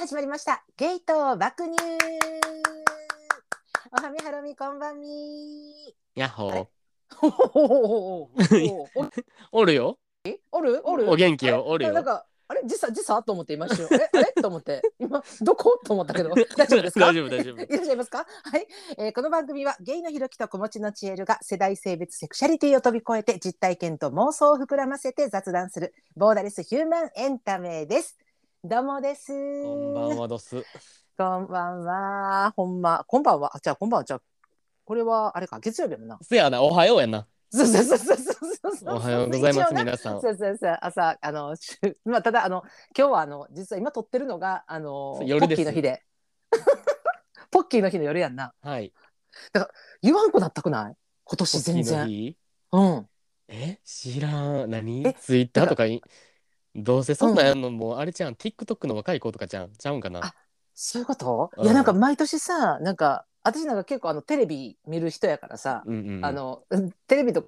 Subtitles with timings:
[0.00, 0.62] 始まりました。
[0.76, 1.74] ゲート爆乳。
[3.90, 5.08] おはみはろみこんばんみ。
[6.14, 6.66] やっほー。
[7.14, 9.10] ほほほほほほ
[9.52, 9.98] おるよ。
[10.52, 10.80] おる？
[10.84, 11.10] おる？
[11.10, 11.64] お元気よ。
[11.66, 11.92] おるよ。
[11.92, 12.62] なんかあれ？
[12.64, 14.08] 時差時差と思って今一瞬え？
[14.12, 14.32] あれ？
[14.40, 14.82] と思って。
[15.00, 15.80] 今どこ？
[15.84, 16.30] と思ったけど。
[16.56, 17.06] 大丈夫ですか？
[17.06, 17.60] 大丈夫大丈夫。
[17.64, 18.18] いらっしゃいますか？
[18.18, 18.24] は
[18.58, 18.66] い、
[18.98, 28.16] えーこの番組はゲイのひろきと子持ちのちえるが世代性別セクシャリティを飛び越えて実体験と妄想を膨らませて雑談するボーダレスヒューマンエンタメです
[28.64, 29.28] どうもです
[29.62, 30.64] こんばんはどす。
[31.16, 32.52] こんばんは。
[32.56, 33.56] ほんま、こんばんは。
[33.56, 34.04] あ、じゃあ、こんばんは。
[34.04, 34.20] じゃあ、
[34.84, 36.18] これは、あれか、月曜日やもんな。
[36.22, 37.28] せやな、おはようやな。
[37.50, 38.32] そうそうそうそうそ
[38.72, 38.96] うそう。
[38.96, 40.20] おはようございます、一応な皆さん。
[40.20, 42.64] そうそうそう、朝、あの、し まあ、ただ、あの、
[42.98, 46.02] 今日は、あの、実は今撮ってるのが、あの、夜ですポッキーの日で。
[47.52, 48.54] ポッキーの日の夜やんな。
[48.60, 48.92] はい。
[50.02, 50.96] 言わんくなったくない？
[51.22, 52.08] 今年全ポッキーの然。
[52.08, 52.36] 日？
[52.72, 53.08] うん。
[53.46, 54.70] え、知らん。
[54.70, 55.06] 何？
[55.06, 56.02] えツイッターとかに。
[56.82, 57.46] どうせそんなん。
[57.46, 58.34] やんのもうあれじゃん。
[58.34, 59.70] TikTok の若い子とかじゃん。
[59.76, 60.24] ちゃうんかな？
[60.24, 60.34] あ。
[60.74, 61.64] そういうこと、うん。
[61.64, 66.24] いや、なんか毎年さ、なんか、私なんか結構あのテレビ見る人やからさ、うんうんうん。
[66.24, 67.46] あのうんテレビと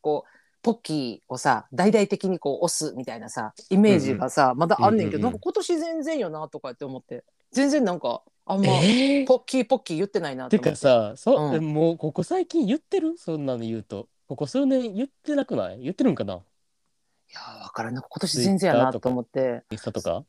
[0.00, 0.30] こう
[0.62, 5.32] ポッキーをさ大々的にこう押すみたいなさイメージがさ、まだあんねんけど、うんうんうん。
[5.32, 7.24] なんか今年全然よなとかって思って。
[7.52, 9.26] 全然なんかあんま、えー？
[9.26, 10.70] ポッキーポッキー言ってないなって思って。
[10.70, 13.16] てかさ、そう、うんもうここ最近言ってる？
[13.18, 14.08] そんなの言うと。
[14.28, 15.80] ここ数年言ってなくない？
[15.80, 16.34] 言ってるんかな？
[16.34, 16.40] い
[17.58, 17.94] や分からん。
[17.94, 19.64] 今年全然やなと思って。
[19.70, 20.24] インスタとか？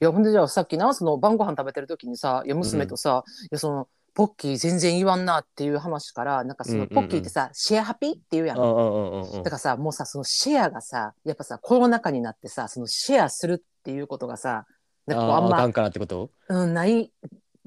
[0.00, 8.58] いやほんでじゃあさっきなその晩ご飯食べてる時にさいや娘とさ、いやそのポッキー全然言わんなっていう話からなんかそのポッキーってさ、シェアハピっていうやん。
[8.58, 9.42] うんうんうんうんうん。
[9.42, 14.66] だからさもうさそのシェアがさやっぱさコロナ禍になってさそのシェアするっていうことがさ
[15.06, 16.30] なんかこうあんま、あんからってこと？
[16.48, 17.12] うん、ない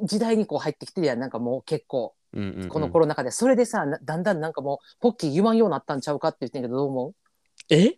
[0.03, 1.19] 時代にこう入ってきてるやん。
[1.19, 2.15] なんかもう結構
[2.69, 7.13] このコロナ禍で、それでさなだんだんなんかもうポッキー言わんようになったんちゃうかって言ってんけどどう思
[7.69, 7.77] え？
[7.77, 7.95] ポッ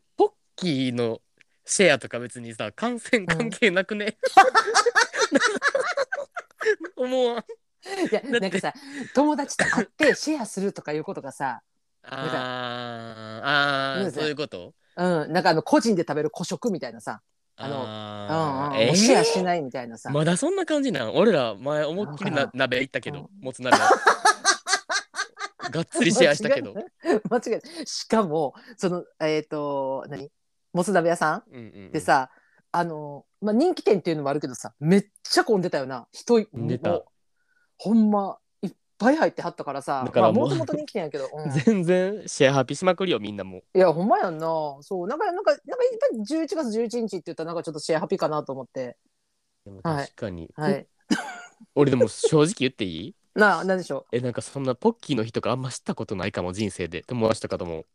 [0.58, 1.22] キーの
[1.66, 4.18] シェアとか別にさ感染関係なくね、
[6.97, 7.38] 思わん。
[7.38, 7.44] う
[8.12, 8.73] いやなんかさ
[9.16, 11.62] 友達と会ってシェアするとかいうことがさ、
[12.03, 14.07] あー。
[14.07, 14.73] あそういうこと？
[14.97, 17.22] うん、なんかあの個人で食べる個食みたいなさ、
[17.56, 21.16] あのうんうんあーえシェアしいないみたいなさ、まだそんな感じなん？
[21.16, 23.46] 俺ら前思いっきりな鍋行ったけどうん。
[23.46, 23.78] もつ鍋。
[25.69, 26.73] がっつりシェアしたけど。
[26.73, 27.22] 間違いない。
[27.29, 27.85] 間違いない。
[27.85, 30.31] しかもそのえっ、と何？
[30.78, 31.44] もつ鍋屋さん？
[31.52, 32.30] うんうんうんでさ、
[32.72, 36.08] あの、まあ、人気店っていうのもあるけどさ、めっちゃ混んでたよな。
[36.12, 37.06] 人い、混んでたもう
[37.78, 44.48] ほんま、いっぱい入ってはったからさ、だからもともと人気店やけど、 うん全然シェアハピしまくりよみんなもいや、ほんまやんな。
[44.82, 48.98] そう、なんか、なんか、なんか、やっぱり11月11日って言ったら、なんかちょっとシェアハピかなと思って。
[49.66, 50.88] でもはい確かに、はい。
[51.76, 53.16] 俺でも正直言っていい？
[53.36, 57.86] なあ、なんでしょえなんかそんなポッキーの日とかあんま知ったことないかも人生で友達とかともう。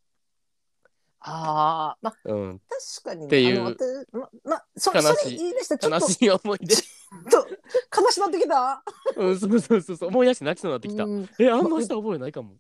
[1.24, 2.60] ああ、まあ、うん。
[3.00, 3.26] 確かにね。
[3.26, 3.80] っていうあの私
[4.12, 6.76] ま、まあ、そ悲しいそれ言い出したらちょっと、悲しい思い出。
[6.76, 7.48] ちょっと、
[8.02, 8.82] 悲しなってきた。
[9.16, 11.28] うんそうそうそうそう思い出して泣きそうになってきた、うん。
[11.38, 12.54] えあんました覚えないかも。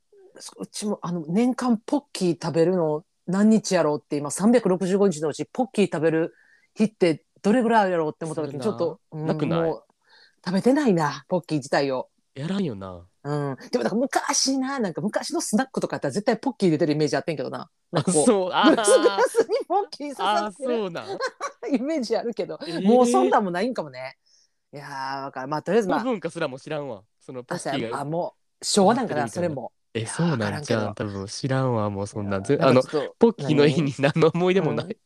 [0.58, 6.34] うちもあの年間ポッキー食べるの何日やろうって今365日のうちポッキー食べる
[6.74, 9.62] 日ってどれぐらいやろうって思った時にちょっと、うんなくない？
[9.62, 9.84] もう
[10.44, 12.08] 食べてないなポッキー自体を。
[12.34, 17.70] やらんよなうん、でもなんか昔ななんか昔のスナックとかやったら絶対ポッキー入れてるイメージあってんけどな。
[17.92, 18.26] なんあかこう。
[18.26, 18.50] そう。
[18.52, 20.64] あグラスグラースにポッキー刺あーさって。
[20.64, 21.06] るそうなん。
[21.72, 22.86] イメージあるけど、えー。
[22.86, 24.16] もうそんなんもないんかもね。
[24.72, 25.48] いやーわかる。
[25.48, 26.04] まあとりあえずまあ。
[26.04, 27.02] 文化すらも知らんわ。
[27.20, 28.00] そのポッキーが。
[28.00, 29.72] あもう昭和なんかなそれも。
[29.94, 30.90] えそうわなんじゃんけど。
[30.90, 31.90] ん多分知らんわ。
[31.90, 32.82] もうそんなんあの
[33.18, 34.96] ポッキーの日に何の思い出もない、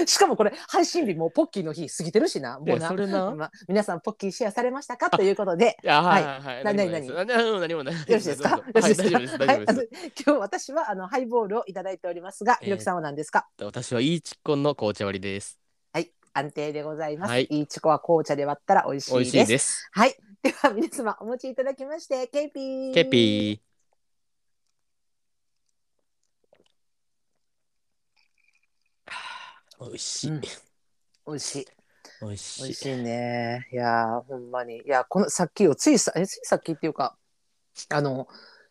[0.06, 2.58] しかもこれ配信日もうポッキーの日過ぎてるしな。
[2.58, 2.88] もうえな。
[2.88, 3.30] それな？
[3.34, 5.10] まあ、皆さんポッキーシェアされましたか？
[5.10, 5.76] ということで。
[5.84, 6.24] はいははい。
[6.24, 6.64] はい。
[6.64, 7.12] な何もないです。
[7.14, 7.94] 何あうん何もない。
[7.94, 8.50] よろしいですか？
[8.50, 9.44] よろしいですか？
[9.46, 9.74] はい今
[10.24, 13.48] 日私はあのハイボールをいただいておりますが、えーひろきさんは何ですか？
[13.60, 15.58] 私はいいちっこんの紅茶割りです。
[15.92, 17.30] はい、安定でございます。
[17.30, 17.46] はい。
[17.50, 19.63] いいちこは紅茶で割ったら美味しいです。
[19.63, 19.88] 美味しいです。
[19.92, 23.69] はい、では皆様お持ちいただきまして、 KP。KP
[29.80, 30.40] 美味しい、うん
[31.26, 31.66] 美味しい。
[32.22, 33.68] 美味しい美味しいね。
[33.72, 34.78] いやーほんまに。
[34.78, 37.16] いやこのさっきをついさえついさっきっていうか
[37.90, 38.28] あの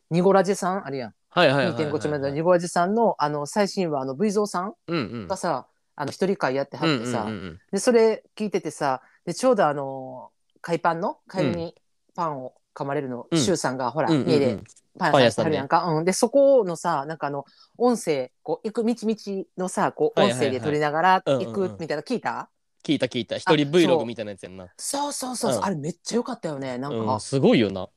[0.09, 1.13] ニゴラジさんあるやん。
[1.29, 11.75] はいはいはいはい、はい、2.5丁目のニゴラジさんのあの最新話あの V ゾーさんうんうんがさ、あの一人会やってはってさ、うんうんうんでそれ聞いててさでちょうどあの海パンの帰りに
[12.15, 13.39] パンを噛まれるの、うん。
[13.39, 14.29] シュウさんがほら、うんうんうん。
[14.29, 14.59] 家で
[14.97, 17.45] パン屋さんやるやんか、うん、でそこのさなんかあの
[17.77, 22.49] 音声こう行く道々のさこう音声で撮りながら行くみたいなの聞いた、
[22.83, 23.37] 聞いた聞いた。
[23.37, 24.67] 一人 Vlog みたいなやつやんな。
[24.77, 25.65] そうそうそうそう、うん。
[25.65, 27.87] あれめっちゃ良かったよねなんか、うん、すごいよな。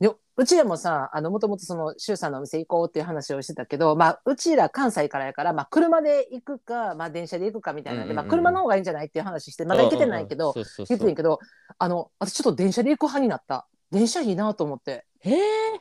[0.00, 8.26] ようちらもさ、あの、もともとその、周さんのお店行こうっていう話をしてたけど、まあ、うちら関西からやから、まあ、車で行くか、まあ、電車で行くかみたいなんで、うんうんうん。
[8.26, 10.52] まあ、車の方がいいんじゃないっていう話して、まだ行けてないけど、
[10.88, 11.38] 言ってんけど、
[11.78, 13.68] あの、私ちょっと電車で行く派になった。
[13.94, 15.06] 電車いいなと思って。
[15.22, 15.80] そうへえ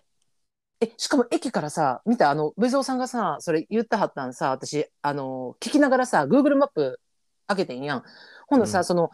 [0.81, 6.99] え、しかも駅からさ、見た、あの、ブゾーさんがさ、それ言ってはったんさ、私、あの、聞きながらさ、Google マップ
[7.47, 8.03] 開けてんやん。
[8.47, 8.85] ほんとさ、うん。
[8.85, 9.09] その、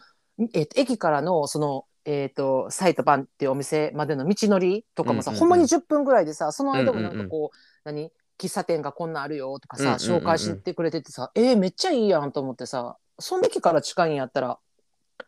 [0.54, 5.40] えっと、駅からの、その、えっと、サイトパンっていうお店までの道のりとかもさ、うんうんうん。
[5.42, 7.20] ほんまに10分ぐらいでさ、その間もなんうんうん。
[7.22, 8.12] うんかこう、何？
[8.40, 10.24] 喫茶店がこんなんあるよとかさ、うんうんうんうん。
[10.24, 14.60] 紹介してくれててさ、えーめっちゃいいやんと思ってさ、その駅から近いんやったら、電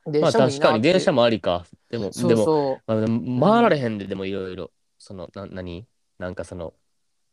[0.05, 1.65] まあ確かに電車もありか。
[1.89, 2.81] でもそうでもそう。
[2.87, 4.71] まあでも回られへんででもいろいろ。
[4.97, 5.87] そのな何？
[6.19, 6.73] なんかその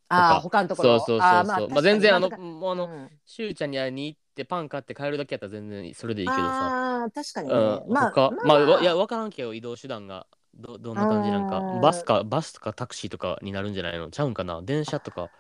[0.08, 0.62] ああ、他。
[0.62, 0.98] のところ？
[1.00, 1.68] そうそうそうそう。
[1.68, 3.10] ままあ全然あのもうあのうん。
[3.26, 6.44] しゅうちゃんに会いに行ってパン買って帰るだけやったら全然それでいいけどさ。
[6.44, 7.54] ああ、確かにね。
[7.54, 11.58] うん、まあ、他まあ、わいや分からんけど移動手段がどどんな感じなんか。
[11.58, 14.10] うんバスかバスとかタクシーとかになるんじゃないの？
[14.10, 14.62] ちゃうんかな？
[14.62, 15.30] 電車とか。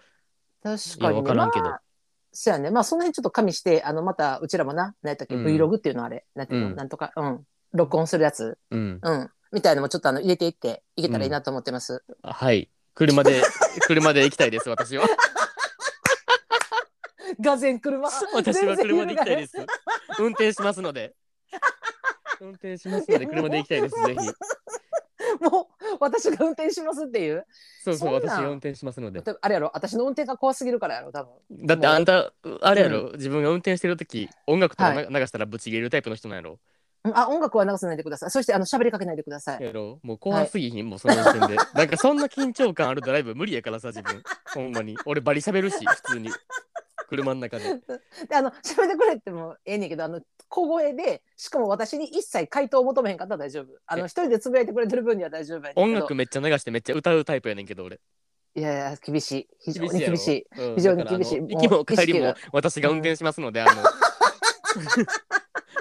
[0.62, 1.14] 確かに、ね。
[1.14, 1.64] いやわからんけど。
[1.64, 1.80] まあ
[2.32, 2.70] そうやね。
[2.70, 5.44] まあ、その辺ちょっと加味して、あの、また、うちらもな、何やったっけ、うん。
[5.44, 6.76] Vlog っていうのあれ、なんていうの、うん。
[6.76, 7.46] なんとか、うん。
[7.72, 9.00] 録音するやつ、うん。
[9.02, 9.30] うん。
[9.52, 12.04] みたいのもちょっとあの、入れていって、いけたらいいなと思ってます。
[12.22, 12.70] あはい。
[12.94, 13.42] 車で
[13.86, 15.06] 車で行きたいです私は。
[17.40, 18.08] がぜん車。
[18.34, 19.56] 私は車で行きたいです。
[20.18, 21.14] 運転しますので。
[22.40, 24.18] 運転しますので車で行きたいですぜひ。
[25.40, 27.46] もう、 私が運転しますっていう？
[27.84, 28.34] そうそうそんな。
[28.34, 29.22] ん私が運転しますので。
[29.40, 31.66] あれやろ、私の運転が怖すぎるからやろ、多分。
[31.66, 36.58] だってあんたあれやろ、自分が運転してる時音楽とかな流したらブチ切れるタイプの人なんやろ？
[37.04, 37.16] うん。
[37.16, 38.30] あ、音楽は流さないでください。
[38.30, 39.62] そして、あの、喋りかけないでください。
[39.62, 40.00] やろ？
[40.02, 41.56] もう怖すぎひん、もうその時点で。
[41.74, 44.22] なんかそんな緊張感あるドライブ無理やからさ自分。
[44.54, 44.96] ほんまに。
[45.06, 46.30] 俺バリ喋るし普通に
[47.08, 47.64] 車の中で。
[48.28, 53.66] で、あの、喋ってくれってもええねんけど、あの、小声で、しかも私に一切回答を求めへんかったら大丈夫。
[53.86, 55.82] あの、え一人でつぶやいてくれてる分には大丈夫やねんけど。
[55.82, 58.00] 音楽めっちゃ流してめっちゃ歌うタイプやねんけど俺。
[58.54, 59.48] いやいや、厳しい。
[59.60, 60.46] 非常に厳しい。
[60.58, 61.40] うん非常に厳しい。
[61.40, 63.82] 行きも帰りも私が運転しますので、あの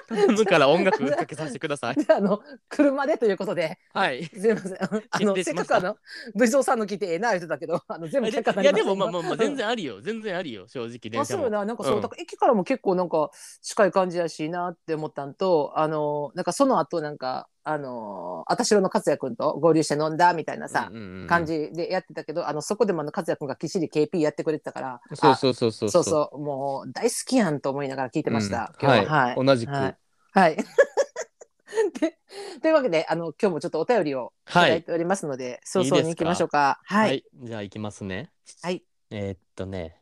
[0.16, 1.96] 頼むから音楽かけさせてください。
[1.96, 4.26] であの、車でということで、はい。
[4.34, 4.78] すみません。
[5.12, 5.98] あの、せっかくあの、
[6.36, 10.02] 武蔵さんの来てええな言ってたけど、あの、全部い却下になりやでもまあまあまあ全うん然ありよ。
[10.02, 10.68] 全然ありよ。
[10.68, 12.02] 正直あ電車もそうよな、なんかそう、うん。
[12.02, 13.32] だから駅からも結構なんか
[13.62, 28.74] 近い感じやしなって思ったんと、あの、なんかその後なんか、あの、あたしろの勝也くんと合流して飲んだみたいなさ、うんうんうん感じでやってたけど、あの、そこでもあの勝也くんがきっちり KP やってくれてたから、そうそうそうそうあそうそう、もう大好きやんと思いながら聞いてました。
[28.80, 29.46] うん今日は、はい。
[29.46, 29.72] 同じく。
[29.72, 29.98] はい。
[30.32, 30.58] はい。
[32.00, 32.18] で
[32.62, 34.52] というわけで、あの、今日もちょっとお便りをい。
[34.54, 35.96] たはいだいておりますので、早いいですか？
[35.98, 36.80] 々に行きましょうか。
[36.86, 36.98] は。
[37.00, 37.18] はい。
[37.18, 38.32] い、じゃあ行きますね。
[38.62, 38.84] はい。
[39.12, 40.02] えーっとね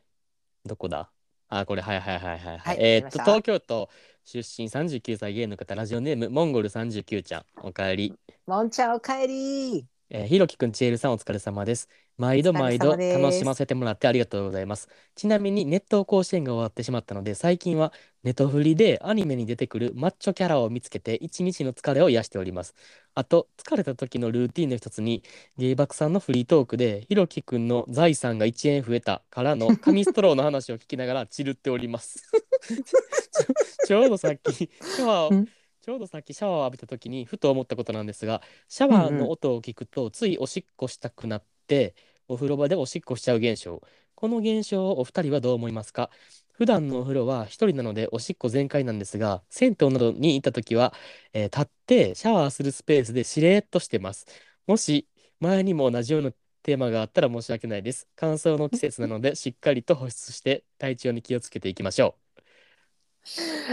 [0.64, 1.10] どこだ？
[1.48, 2.76] あこれはいはいはいはい、はい。
[2.80, 3.88] えーっと東京都
[4.26, 8.12] 出身39歳ゲイの方ラジオネームモンゴル39ちゃんおかえり
[8.46, 9.86] もんちゃんお帰り。
[10.08, 11.88] えーひろきくんちえるさんお疲れ様です。
[12.16, 14.88] 毎度毎度お疲れ様です楽しませてもらってありがとうございます。
[15.16, 17.92] ちなみにネット甲子園が終わってしまったので最近は
[18.22, 22.74] ネトフリでアニメに出てくるマッチョキャラを見つけて一日の疲れを癒しております。
[23.16, 25.24] あと疲れた時のルーティンの一つに
[25.58, 32.22] ゲイバクさんのフリートークでひろきくんの財産が1円増えたからの紙ストローの話を聞きながら散るっております。
[32.62, 35.48] ちょちょうどさっきシャワーをん
[35.86, 41.94] ちょうどさっきシャワーを浴びた時にふと思ったことなんですがシャワーの音を聞くとついおしっこしたくなって
[42.26, 43.80] お風呂場でおしっこしちゃう現象。
[44.16, 46.10] この現象をお二人はどう思いますか？
[46.54, 50.92] 普段のお風呂は一人なのでおしっこ全開なんですが銭湯などに行った時は、
[51.32, 54.26] えー立ってシャワーするスペースでしれーっとしてます。
[54.66, 55.06] もし
[55.38, 56.32] 前にも同じような
[56.64, 58.08] テーマがあったら申し訳ないです。
[58.16, 62.25] 乾燥の季節なのでしっかりと保湿して体調に気をつけていきましょありが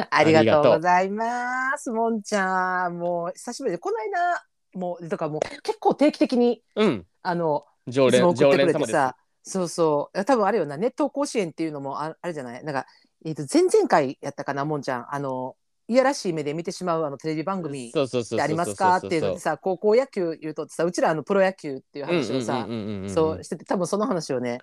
[0.09, 0.73] ありがとう。
[0.73, 1.91] ございます。
[1.91, 7.05] もんちゃん、もう久しぶりで、この間、もう、だからもう結構定期的に、ううん。
[7.21, 8.87] あの、常連常送ってくれ連様です。
[8.87, 9.67] てさ、そう。
[9.67, 12.63] そう、多分あれよな、ネット甲子園っていうのもああれじゃない？
[12.63, 12.85] なんか、
[13.25, 15.13] えっ、と、前々回やったかな、もんちゃん。
[15.13, 15.55] あの、
[15.89, 22.65] いやらしい目で見てしまうあのテレビ番組ってありますかっていうのでさ、高校野球言うとさ、うちらあのプロ野球っていう話をさ、
[23.13, 24.59] そうしてて、多分その話をね、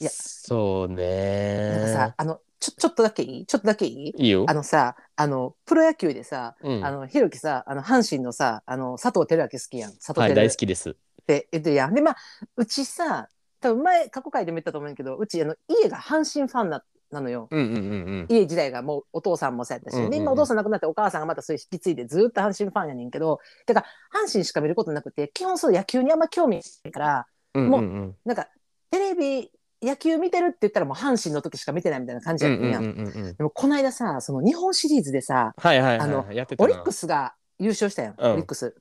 [0.00, 3.46] いやそうなんかねさ、あの、ちょ、ちょっとだけいい？
[3.46, 4.14] ちょっとだけいい？
[4.16, 4.46] いいよ。
[4.48, 6.84] あのさ、あの、プロ野球でさ、うん。
[6.84, 9.92] あの、ひろきさ、あの、阪神のさ、あの、佐藤輝明好きやん。
[9.92, 10.46] 佐藤はい輝明。
[10.46, 10.96] っ大好きです。
[11.26, 11.94] て言ってるやん。
[11.94, 12.16] で、まあ、
[12.56, 13.28] うちさ、
[13.60, 17.48] 多分前、過去回でも言ったと思うんだけど、うち、あの、家が阪神ファンな、なのよ。
[17.50, 17.84] うんうんうんう
[18.22, 18.26] ん。
[18.28, 20.10] 家時代がもうお父さんもそうやったし、うんうんうん。
[20.10, 28.16] で今お父さん亡くなってお母さんがまたそれ引き継いでずっと阪神ファンやねんけど、てか、阪神しか見ることなくて、基本そう野球にあんま興味ないから、うんもううん。
[28.24, 28.48] なんか、
[28.90, 29.50] テレビ、
[29.84, 32.78] 野球見てるって言ったらもう阪神の時しか見てないみたいな感じやったんや。
[32.78, 36.26] うんうんうんでもこの間さ、その日本シリーズでさ、はいはいあの
[36.58, 38.32] オリックスが優勝したやん、うん。
[38.32, 38.74] オリックス。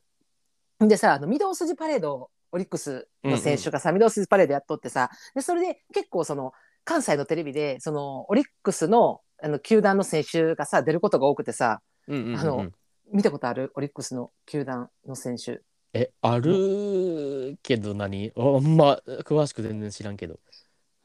[0.79, 6.51] でさ、あの御堂筋パレードオリックスの選手がさ、ミドルスパレードやっとってさでそれで結構その
[6.83, 12.39] 関西のテレビでそのオリックスのあの球団の選手がさ出ることが多くてさうんうんうんうん。
[12.39, 12.67] あの
[13.12, 13.72] 見たことある？
[13.75, 15.62] オリックスの球団の選手。
[15.93, 18.31] え、あるけど何？
[18.36, 20.39] ああんま詳しく全然知らんけど。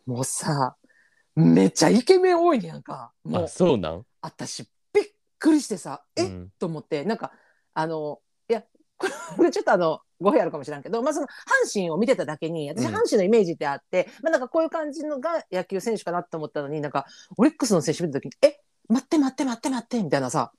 [0.08, 0.76] もうさ
[1.36, 3.12] めっちゃイケメン多いねやんか。
[3.24, 4.04] もあ、うそうなん？
[4.22, 5.04] 私びっ
[5.38, 6.50] くりしてさえ、うん。
[6.58, 7.04] と思って。
[7.04, 7.30] なんか
[7.74, 8.64] あのいや
[8.96, 9.06] こ
[9.42, 11.30] れ ちょっとあの語弊あるかもしれんけど、まあ、その阪
[11.72, 12.94] 神を見てただけに私うん。
[12.94, 18.58] 阪神のイメージってあって、まあ、なんかこういう感じのが野球選手かなと思ったのになんかオリックスの選手見た時に「え？
[18.88, 20.58] 待って待って待って待って」みたいなさ「え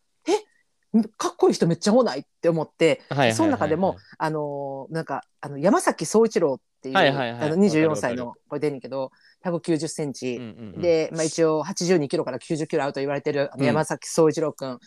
[1.17, 3.01] かっこいい人めっちゃ多ない?」って思って、
[3.33, 7.41] その中でもあのーなんかあの山崎総一郎っていう、はいはいはい。
[7.51, 9.11] あの24歳のこれ出んねんけど
[9.43, 10.39] 190センチ。
[10.77, 14.79] で、まあ、一応82キロから90キロあると言われてる山崎総一郎くん、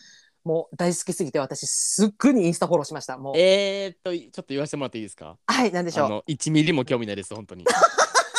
[0.43, 3.17] もう大好きすぎて私すっぐにインスタフォローしました。
[3.17, 3.37] もう。
[3.37, 5.37] えーっと、ちょっと言わせてもらっていいですか？
[5.47, 6.05] はいなんでしょう？
[6.07, 7.63] あの、1ミリも興味ないです、本当に。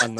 [0.03, 0.17] あの、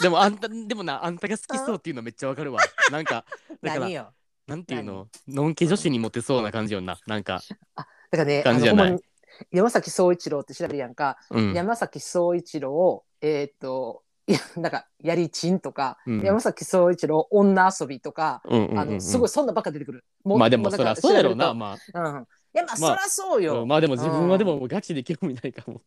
[0.00, 2.62] でもあんた、でもな、あんたが好きそうっていうのめっちゃわかるわ。
[2.90, 3.24] なんか、
[3.62, 4.12] だから何、よ？
[4.50, 6.98] なんていうの、のんけ女子にモテそうな感じよな。
[7.06, 7.40] なんか、
[7.76, 8.88] だからね感じじゃない？
[8.88, 9.04] あのほんまに
[9.52, 11.52] 山崎総一郎って調べるやんか、うん。
[11.54, 16.20] 山崎総一郎えーっといやなんかやりちんとか、うん。
[16.20, 20.04] 山崎総一郎女遊びとか、うんうんあのすごいそんなばっか出てくる。
[20.24, 22.00] もうまあでもそりゃそうやろうな、うまあ。
[22.00, 22.22] うん。
[22.52, 25.80] いやまあ、まあそりゃそうよ、うんまあでも自分はでもガチで興味ないかも。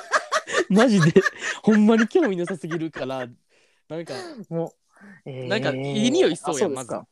[0.70, 1.20] マジで
[1.62, 3.26] ほんまに興味なさすぎるから
[3.88, 4.14] なんか
[4.48, 4.72] も
[5.24, 5.48] う、えー。
[5.48, 6.96] なんかいい匂いしそうやんあですか。
[6.96, 7.06] ま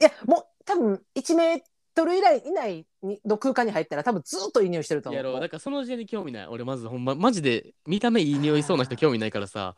[0.00, 1.60] いやもう多分1メー
[1.94, 5.16] トル以内以内にの空間に入ったら多分ずっといい匂いしてると思う。
[5.16, 6.46] やろうだからその時点で興味ない。
[6.46, 9.74] 俺まずほんまマジで見た目いい匂いそうな人興味ないからさ。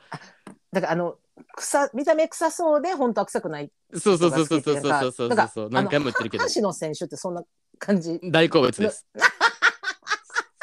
[0.73, 1.17] だからあの
[1.57, 7.43] 臭見た目臭そうで本当は臭くないそうそうそうそうそうそうそうそうそう何回も言ってるけど阪神の選手ってそんな
[7.79, 9.07] 感じ大好物です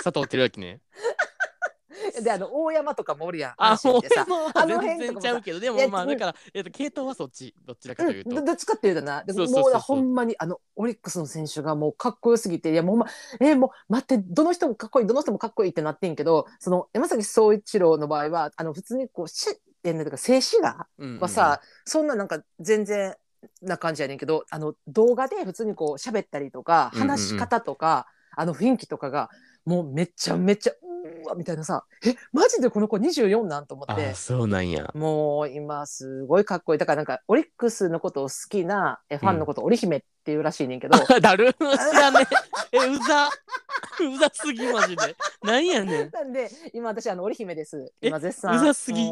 [0.04, 0.80] 佐藤輝明ね
[2.22, 4.26] であの大山とかもおるやんあもう阪神ってさ。
[4.54, 5.22] あの辺全とかもさ。
[5.22, 8.30] 然ちゃうけどでもまあだからえっと系統はそっちどちらかというと。
[8.30, 9.24] うんどどっちかっていうとな。
[9.24, 9.74] でそうそうそうそう。
[9.74, 13.08] もうほんまにあのオリックスの選手がもうかっこよすぎていやもう、ま、
[13.40, 19.48] えもう待ってどの人もかっこいいどの人もかっこいいってなってんけどその山崎総一郎の場合はあの普通にこうし
[19.84, 21.20] えなんか静止画うんうん。
[21.20, 23.16] はさ、そんななんか全然
[23.62, 27.10] な感じやねんけどあの動画で普通にこう喋ったりとかうんうんうん。
[27.12, 29.30] 話し方とか、あの雰囲気とかが
[29.66, 30.74] もうめちゃめちゃ
[31.04, 34.08] うーわみたいなさえマジでこの子24なんと思って。
[34.10, 34.92] あそうなんや。
[34.94, 36.78] もう今すごいかっこいい。
[36.80, 41.60] だからなんかオリックスのことを好きなえファンのことを織姫っていうらしいねんけど、 だる知
[41.94, 42.28] らね
[42.72, 42.78] え。
[42.78, 43.30] えうざ。
[44.02, 45.16] うざすぎマジで。
[45.44, 46.10] なんやねん。
[46.12, 47.92] なんで今私あの織姫です。
[48.02, 48.56] え今絶賛。
[48.56, 49.12] うざすぎ。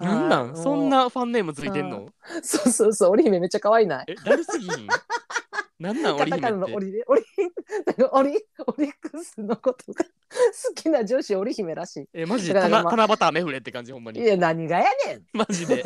[0.00, 0.52] なんなん？
[0.52, 2.06] はいそんなファンネームついてんの？
[2.42, 3.10] そうそうそう。
[3.10, 4.06] 織姫めっちゃ可愛いない？
[4.08, 4.86] えだるすぎん？
[5.78, 6.40] なんなんカタ織姫って？
[6.42, 7.22] カナのオリでオリ
[8.12, 8.30] オリ
[8.66, 12.54] オリックスのことが好きな女子織姫らしえマジで？
[12.54, 14.14] だからまあ七七夕雨降れって感じほんまい。
[14.16, 15.22] いにや何がやねん。
[15.32, 15.82] マジで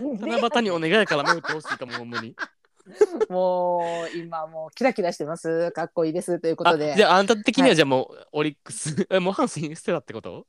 [0.00, 2.36] 何で七夕にお願いやから雨降ってほしいかもほんまに
[3.30, 5.70] もう今もうキラキラしてます。
[5.72, 6.94] かっこいいですというこあとで。
[6.96, 10.46] じゃああんた的にははいじゃあもうオリックスえもう阪神捨てたってこと？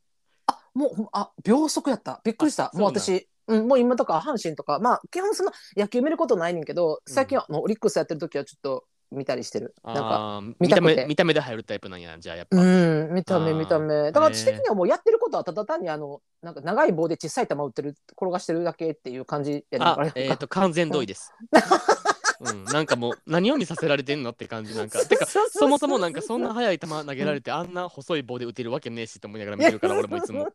[0.47, 2.19] あもうほんあ秒速やった。
[2.23, 2.71] びっくりした。
[2.73, 3.27] あもう私。
[3.47, 9.75] うん、もう今とか阪神とかまあ基本その野球見ることないねんけど最近はあのオリックスやってる時はちょっと見たりしてる。
[9.83, 12.57] なんか見た目見た目で入るタイプなんやじゃあやっぱ。
[12.57, 13.93] うん見た目見た目。
[13.93, 21.33] だから私的にはもうやってることはただ単にあのなんか長い棒で小さい球打ってる転がしてるだけっていう感じやねんあえっと完全同意です
[22.41, 25.05] うんなんかもう何を見させられてんのって感じなんか。
[25.05, 30.47] てかそもそもなんかそんな速い球投げられてあんな細い棒で打てるわけねえしと思いながら見てるから俺もいつも。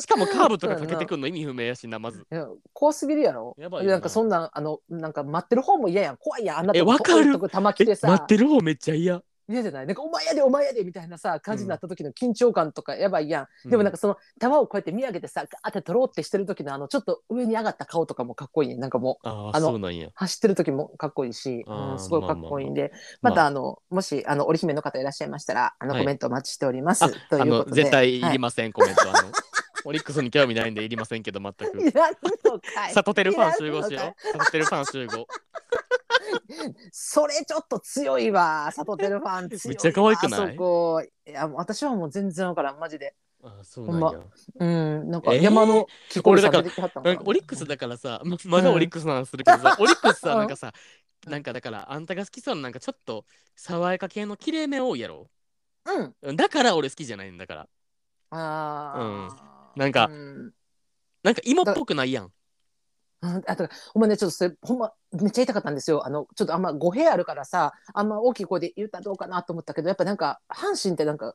[0.00, 2.26] しかもカーブとかかけてくんの意味不明やしなまず。
[2.72, 3.54] 怖すぎるやろ。
[3.58, 3.92] やばいよな。
[3.92, 6.16] なんかそんなんあのなんか待ってる方も嫌やん。
[6.16, 6.58] 怖いやん。
[6.58, 9.86] あんなとこ球来てえさ待ってる方めっちゃ嫌嫌じゃない？
[9.86, 19.78] なんかお前やでお前やでみたいなさ感じになった時の緊張感とかやばいやん、でもなんかその球をこうやって見上げてさガーって取ろうってしてる時のあのちょっと上に上がった顔とかもかっこいいねなんかもうあの
[20.14, 22.92] 走ってる時もかっこいいし、うん、すごいかっこいいんで。
[23.22, 26.02] まあまあまたあのもしあの織姫の方いらっしゃいましたらあのはい。
[26.02, 27.82] コメントお待ちしております、ああのということで。
[27.82, 29.30] 絶対いはいりません、コメントあの
[29.84, 31.88] オリックスに興味ないんでいりませんけど全く。
[31.88, 32.92] いらんのかい。
[32.92, 34.32] サトテルファン集合しよう。
[34.32, 35.26] サトテルファン集合。
[36.92, 39.58] それちょっと強いわ、サトテルファン強い。
[39.58, 39.60] わ。
[39.68, 40.52] めっちゃ可愛くない？
[40.52, 41.02] そこ。
[41.02, 43.14] いや、私はもう全然わからん、マジで。
[43.42, 44.20] あそうなんや、
[44.58, 45.42] うん、なんかえー？
[45.42, 47.12] 山の木こりさん俺だから出てきはったんな。
[47.14, 50.74] んかオリックスだからさままだオリックスの話するけどさ、オリックスさうんなんかさ
[51.26, 53.24] なんかだからあんたが好きそうななんかちょっと
[53.56, 55.30] 爽やか系の綺麗め多いやろ？
[56.22, 56.36] うん。
[56.36, 57.60] だから俺好きじゃないんだから。
[57.62, 57.68] あ
[58.30, 59.28] あ、
[59.76, 60.52] なんかうん。
[61.22, 62.32] なんか芋っぽくないやん。
[63.22, 66.06] ああとほんまねちょっとそれほんまめっちゃ言いたかったんですよ。
[66.06, 71.34] あのちょっとあんま語弊あるからさあんま大きい声で言ったらどうかなと思ったけどやっぱなんか阪神ってなんか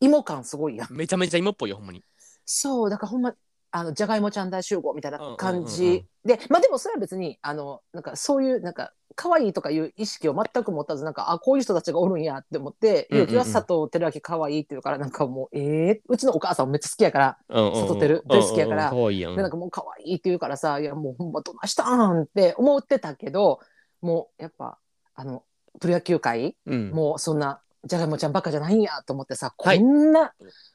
[0.00, 0.92] 芋感すごいやん。
[0.92, 2.04] めちゃめちゃ芋っぽいよほんまに。
[2.44, 3.34] そうだからほんま
[3.72, 13.36] あのじゃがいもちゃん大集合みたいな感じでまあでもそれは別にあのなんかそういうなんか可愛いとかいう意識を全く持たずなんかあこういう人たちがおるんやって思ってうんうんうん。
[13.36, 17.88] は佐藤輝明可愛いって言うからなんかもうえー、うちのお母さんもめっちゃ好きやからうんうんうん。
[17.88, 23.60] 外出る大好きやからうんうんでなんかもう可愛いって言うからさいやもうほんまどないしたんって思ってたけど
[24.00, 24.78] もうやっぱ
[25.14, 25.44] あの
[25.80, 26.90] プロ野球界うん。
[26.90, 29.78] もうそんなじゃがいもちゃんばっかじゃないんやと思ってさ、はい。
[29.78, 30.32] こんな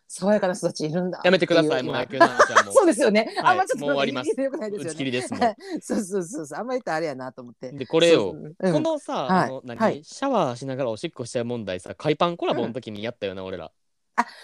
[0.07, 2.71] 爽やかな人たちいるんだやめてくださいもう野球の話はも。
[2.71, 3.33] う そうですよね。
[3.37, 3.51] はい。
[3.51, 4.33] あんまちょっともう終わります。
[4.33, 4.89] 言い過ぎてよくないですよね。
[4.89, 5.55] 打ち切りですもん。
[5.81, 6.59] そうそうそうそう。
[6.59, 7.71] あんまり言ったらあれやなと思って。
[7.71, 8.55] でこれをそう。
[8.59, 8.73] うん。
[8.73, 9.45] このさ、はい。
[9.45, 10.03] あの何、はい。
[10.03, 13.71] シャワーしながらおしっこしちゃう問題さ海パンコラボの時にやったよな、俺ら。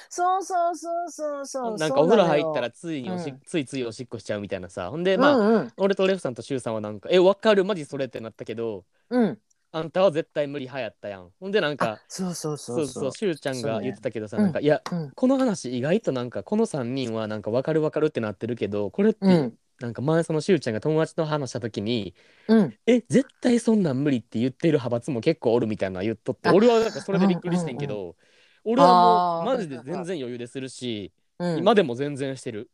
[0.09, 1.77] そうそうそうそうそう。
[1.77, 3.39] なんかお風呂入ったらそついにおし、うん。
[3.45, 4.89] ついついおしっこしちゃうみたいなさ。
[4.89, 7.63] ほんでまあ、俺とレフさんとシュウさんはなんか「えわかる？
[7.63, 8.83] マジそれ」ってなったけど。
[9.09, 9.39] うんうん。
[9.73, 11.29] あんたは絶対無理派やったやん。
[11.39, 12.83] ほんでなんあかそうそうそそう。
[12.83, 13.11] うそうう。
[13.11, 15.11] そシュウちゃんが言ってたけどさ、うんなんかいやうん。
[15.11, 19.57] この話意外となんかこの3人はなんか分かる分かるってなってるけどこれって、うん。
[19.79, 22.13] なんか前そのしゅうちゃんが友達と話した時に
[22.47, 22.77] うん。
[22.85, 28.15] 「え絶対そんなん無理」って言ってる派閥も結構おるみたいなの言っとってあ俺はなんかそれでびっくりしてんけど、
[28.63, 31.57] 俺はあーもうマジで全然余裕でするし、うん。
[31.59, 32.69] 今でも全然してる。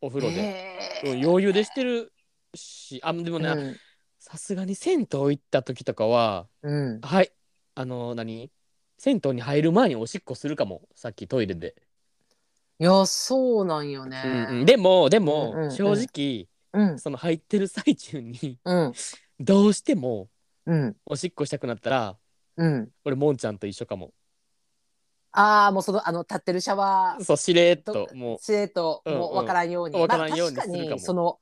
[0.00, 1.12] お風呂で、へー。
[1.12, 2.12] うん余裕でしてる
[2.54, 3.76] しあでもねうん
[4.30, 7.00] さすがに銭湯行った時とかはうん。
[7.00, 7.32] はい
[7.74, 8.50] あの何？
[8.98, 11.74] 銭湯に入る前におしっこするかもさっきトイレで。
[12.78, 14.22] いやそうなんよね。
[14.24, 15.72] うんうん、でもでも、うんうんうん。
[15.72, 16.98] 正直うん。
[16.98, 18.92] その入ってる最中にうん。
[19.40, 20.28] どうしても
[20.66, 20.96] うん。
[21.06, 22.16] おしっこしたくなったら
[22.58, 22.90] うん。
[23.06, 24.12] 俺もんちゃんと一緒かも。
[25.32, 27.24] ああもうそのあの立ってるシャワー。
[27.24, 29.20] そうしれっとともうしれっとうんうん。
[29.20, 30.94] もう分からんように、分からんようにするかも。
[30.96, 31.38] にその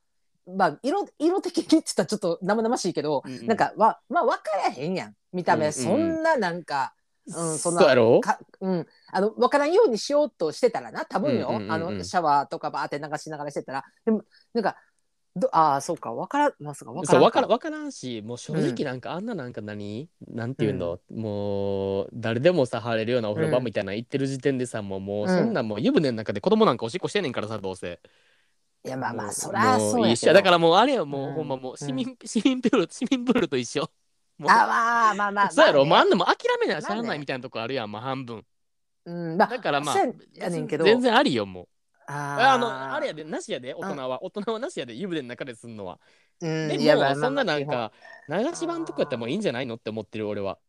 [0.55, 3.47] まあ色色的にって言ったらちょっと生々しいけど、うんうん。
[3.47, 5.73] なんかわまあ分からへんやん見た目、うんうん。
[5.73, 6.93] そんななんか、
[7.27, 7.83] うん、そんな
[8.21, 11.71] かうん、あの分からんようにしようとしてたらな多分よ、うんうんうんうん。
[11.71, 13.83] あのシャワーとかバーって流しながらしてたら。
[14.05, 14.23] でも
[14.53, 14.77] なんか
[15.37, 25.27] どああそうか分からんますか分からん分からん分からんしもう正直なんかあんななんか何、なんていうの、もう誰でもさ入れるようなお風呂場みたいなの行ってる時点でさ、もうもううん。
[25.27, 27.99] そんなんもう湯船の中で子供なんかおしっこしてんねんからさどうせ。
[28.87, 30.33] いやまあまあそらもそうやけど。
[30.33, 31.33] だからもうあれよもう、うん。
[31.33, 33.89] ほんまもう市民、市民プール市民プールと一緒。
[34.37, 38.45] もうあまあまあまあそうやろ、まあねまあ、あんなもん諦めなしゃあまあねないみたいなとこあるやん、まあ半分。
[39.05, 40.85] うんまあだからまあそうやねんけど。
[40.85, 41.67] 全然ありよもう。
[42.09, 45.99] ああのあれやでなしやで大人は、大人はなしやで湯船の中ですんのは。
[46.39, 47.91] うんでいやまあそんななんまあ
[48.29, 50.59] か流し版とかやったらもういいんじゃないのって思ってる俺は。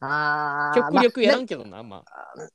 [0.00, 0.90] あー。
[0.90, 2.48] 極力やらまんけどな、まあ。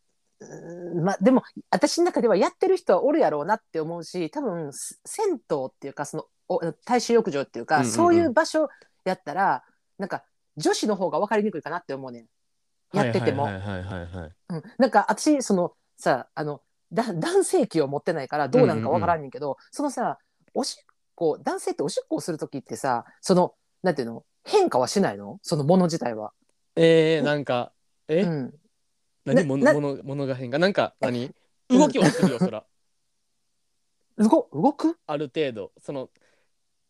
[1.03, 7.93] まあでも私の中ではやってる人はおるやろうなって思うし多分す銭湯っていうかそのお大衆浴場っていうか、うんうんうん。
[7.93, 8.67] そういう場所
[9.05, 9.63] やったら
[9.97, 10.23] なんか
[10.57, 12.97] 女子の方が分かりにくいかなって思うねん。
[12.97, 13.43] やってても。
[13.43, 14.31] はいはいはいはいはい。
[14.49, 14.63] うん。
[14.77, 20.19] なんか私そのさあのだ男性器を持ってないからどうなんか分からんねんけど、そのさ
[20.53, 24.23] おしっこ男性っておしっこをする時ってさそのなんていうの？
[24.45, 25.39] 変化はしないの？
[25.41, 26.33] そのもの自体は。
[26.75, 27.71] えー、なんか、
[28.07, 28.53] え、うん、
[29.25, 30.35] 何もなのものものが？
[30.35, 31.31] 変がなんか何？
[31.69, 32.65] 動きはするよ、そら。
[34.17, 34.97] 動動く？
[35.07, 35.71] ある程度。
[35.79, 36.09] その、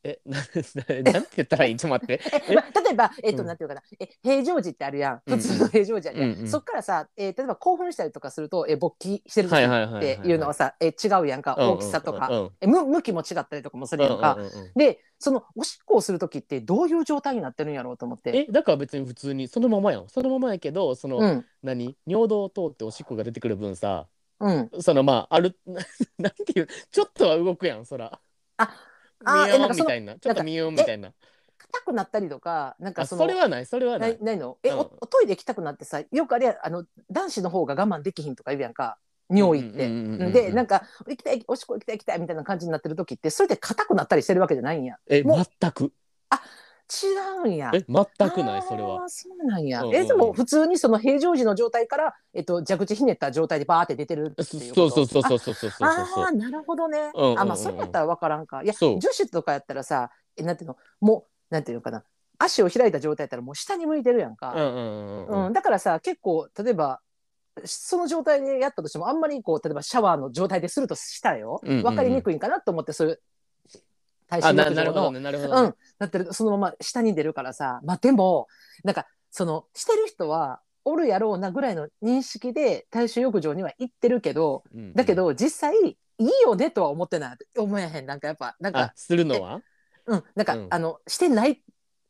[0.04, 0.38] え、な
[1.12, 1.76] なんて言ったらいい？
[1.78, 2.22] ちょっと待って。
[2.50, 3.48] え、まあ、例えば、えっと、うん。
[3.48, 5.22] なんていうかな、え、平常時ってあるやん。
[5.26, 6.32] うん普通の平常時あるやん。
[6.32, 6.48] うんうん。
[6.48, 10.14] そっからさ、えー例えば興奮したりとかすると、え、勃起してる時はいはいはいはい。
[10.16, 12.28] っていうのはさ、え、違うやんか、大きさとか。
[12.30, 12.52] うんうん。
[12.62, 14.36] え、む向きも違ったりとかもするやんか。
[14.36, 14.72] うんうんうんうん。
[14.76, 18.46] で、そのおしっこをする時ってどういう状態になってるんやろうと思って。
[18.50, 20.10] えだから別に普通にそのままやん。
[20.10, 21.96] そのままやけどその、うん、何？
[22.06, 24.08] 尿道を通っておしっこが出てくる分さ
[24.42, 24.70] うん。
[24.82, 25.58] そのまあある
[26.20, 28.20] なんていうちょっとは動くやんそら。
[28.58, 28.93] あ
[29.26, 30.20] えなんかそのンみたいな。
[30.20, 31.14] ちょっとミヨンみたいな。
[31.58, 33.22] 硬くなったりとか、なんかあその。
[33.22, 34.58] それはないそれはなないないの？
[34.64, 34.80] え、うん。
[34.80, 38.98] おおトイレ行きたくなってさよくあれやあの男子の方が我慢できひんとか言うやんか。
[39.30, 39.86] 尿意って。
[39.86, 44.98] うんうんうんうんうんでなんか行きたいおしっこ行きたい行きたいみたいな感じになってる時ってそれで硬くなったりしてるわけじゃないんや。
[45.08, 45.86] えもう全く。
[45.86, 45.90] 違
[47.44, 47.72] うんや。
[47.74, 49.10] え全くないそれは。
[49.10, 57.40] そうなんや、うんうんえでも普通にその平常時の状態から、えっと、蛇口ひねった状態でバーって出てるってそいうそうそうそうそうそうそうそうああーなるほどね、うんうんうん。
[57.40, 58.64] あまあそれやったら分からんか。
[58.64, 62.04] いや女子とかやったらさえなんていうのもうなんていうのかな。
[62.40, 67.00] 足を開いた状態やったらもう下に向いてるやんか、うんうんうんうんうん、だからさ結構例えば
[67.64, 73.22] その状態でやったとしてもあんまりこう例えばシャワーの状態でするとしたらよ、分かりにくいんかなと思ってそういう
[74.40, 75.68] 大衆あな浴場のなるほどねなるほどね。
[75.68, 76.34] うん、だってる。
[76.34, 77.80] そのまま下に出るからさ。
[77.84, 78.48] まあでも
[78.84, 84.94] なんかそのしてる人はおるやろうなぐらいの認識で大衆浴場には行ってるけどうんうん。
[84.94, 87.38] だけど実際いいよねとは思ってない。
[87.58, 88.06] 思えへん。
[88.06, 89.62] なんかやっぱなんあかするのは？
[90.06, 90.24] うん。
[90.36, 90.68] なんか、うん。
[90.70, 91.62] あのしてない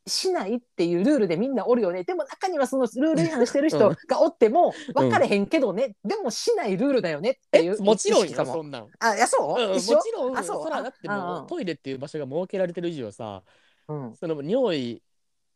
[0.05, 2.03] しないっていうルールでみんなおるよね。
[2.03, 8.87] でも中にはそのルール違反してる人がおっても分かれへんけどね、でもしないルールだよねっていうもちろんそんなん。
[8.99, 10.63] あいやそう、うん、もちろんあそう？
[10.63, 13.43] そらだってあうんうんもうトイレっていう場所が設けられてる以上さ
[13.87, 14.15] うん。
[14.15, 15.01] その尿意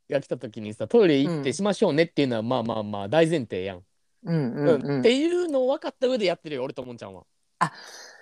[0.09, 3.83] が来た時にさトイレ行ってしましょうねっていうのはまあまあまあ大前提やん。
[4.23, 4.81] うんうんうん。
[4.83, 4.99] うん。
[4.99, 7.23] っていうのを分かった上でやってるよ俺ともんちゃんは。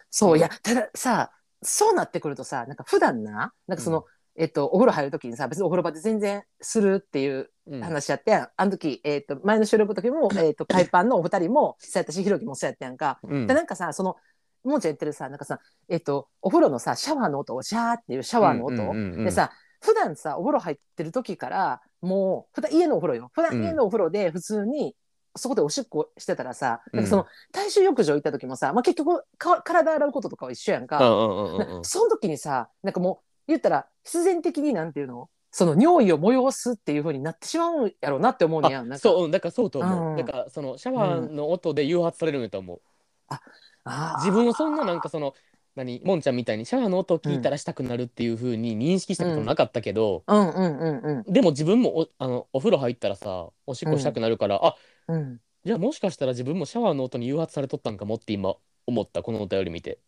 [0.09, 0.37] そう。
[0.37, 4.05] いやたださそうなってくるとさなんか普段ななんかその、
[4.37, 7.81] えっと、お風呂入る時にさ別にお風呂場で全然するっていううん。
[7.81, 13.19] 話やってやん、あの時、えっと、前の収録の時も、えっと、海パンのお二人もそうやったしひろきもそうやったやんか。
[13.23, 13.47] うん。
[13.47, 14.17] でなんかさその
[14.63, 23.31] もんちゃん言ってるさなんかさ、えっと、お風呂のさシャワーの音をシャーっていうシャワーの音、うんうんうんうんでさ普段さお風呂入ってる時からもう普段家のお風呂よ。
[23.33, 24.95] 普段うん家のお風呂で普通に
[25.35, 26.99] そこでおしっこしてたらさ、うん。
[26.99, 30.99] なんかその大衆浴場行った時もさ、まあ、結局か体洗うこととかは一緒やんか。
[31.83, 35.29] その時にさなんかもう言ったら必然的になんていうの？
[35.51, 38.89] その尿意を催すっていう風になってしまうんやろうなって思うねやん。
[38.89, 40.17] なんそううんだからそうと思う、うん。
[40.17, 42.81] だからそのシャワーの音で誘発されるんやと思う、
[43.85, 44.17] あー。
[44.17, 45.33] 自分をそんななんかその
[45.75, 51.33] 何もんちゃんみたいにシャワーの音を聞いたらしたくなるっていう風に認識したことなかったけど、うんうんうんうん。
[51.33, 54.75] でも自分もおあのお風呂入ったらさおしっこしたくなるから、あ
[55.07, 55.39] うん。
[55.63, 58.55] じゃあもしかしたら自分もシャワーの音に誘発されとったんかもって今
[58.87, 59.99] 思ったこのお便り見て。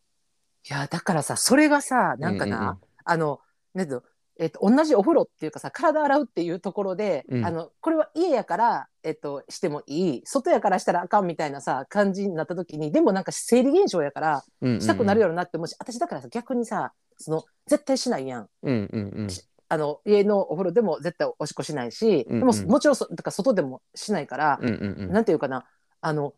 [0.70, 2.78] いやだからさそれがさなんかな、
[3.10, 3.40] あの
[3.74, 4.04] なん
[4.40, 7.46] えっと、同じお風呂っていうかさ体洗うっていうところで、うん。
[7.46, 18.48] あのこれは家やから、えっと、してもいい外やからしたらあかんみたいなさ感じになった時にでもなんか生理現象やからしたくなるやろなって思うし、私だからさ逆にさその絶対しないやん。
[18.64, 19.28] うんうんうん。
[19.70, 22.40] あの家のお風呂でも絶対おしっこしないし、うんうん。
[22.40, 25.12] でももちろんそだから外でもしないから、うんうんうん。
[25.12, 25.66] なんていうかな
[26.02, 26.34] あの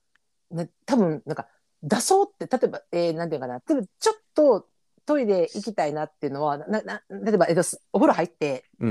[0.51, 1.47] ね多分なんか
[1.84, 4.67] 出そうって例えば、えー、なんていうかなちょっと
[5.10, 8.84] トイレ行きたいなっていうのはなな例えば、えっと、すお風呂入って、え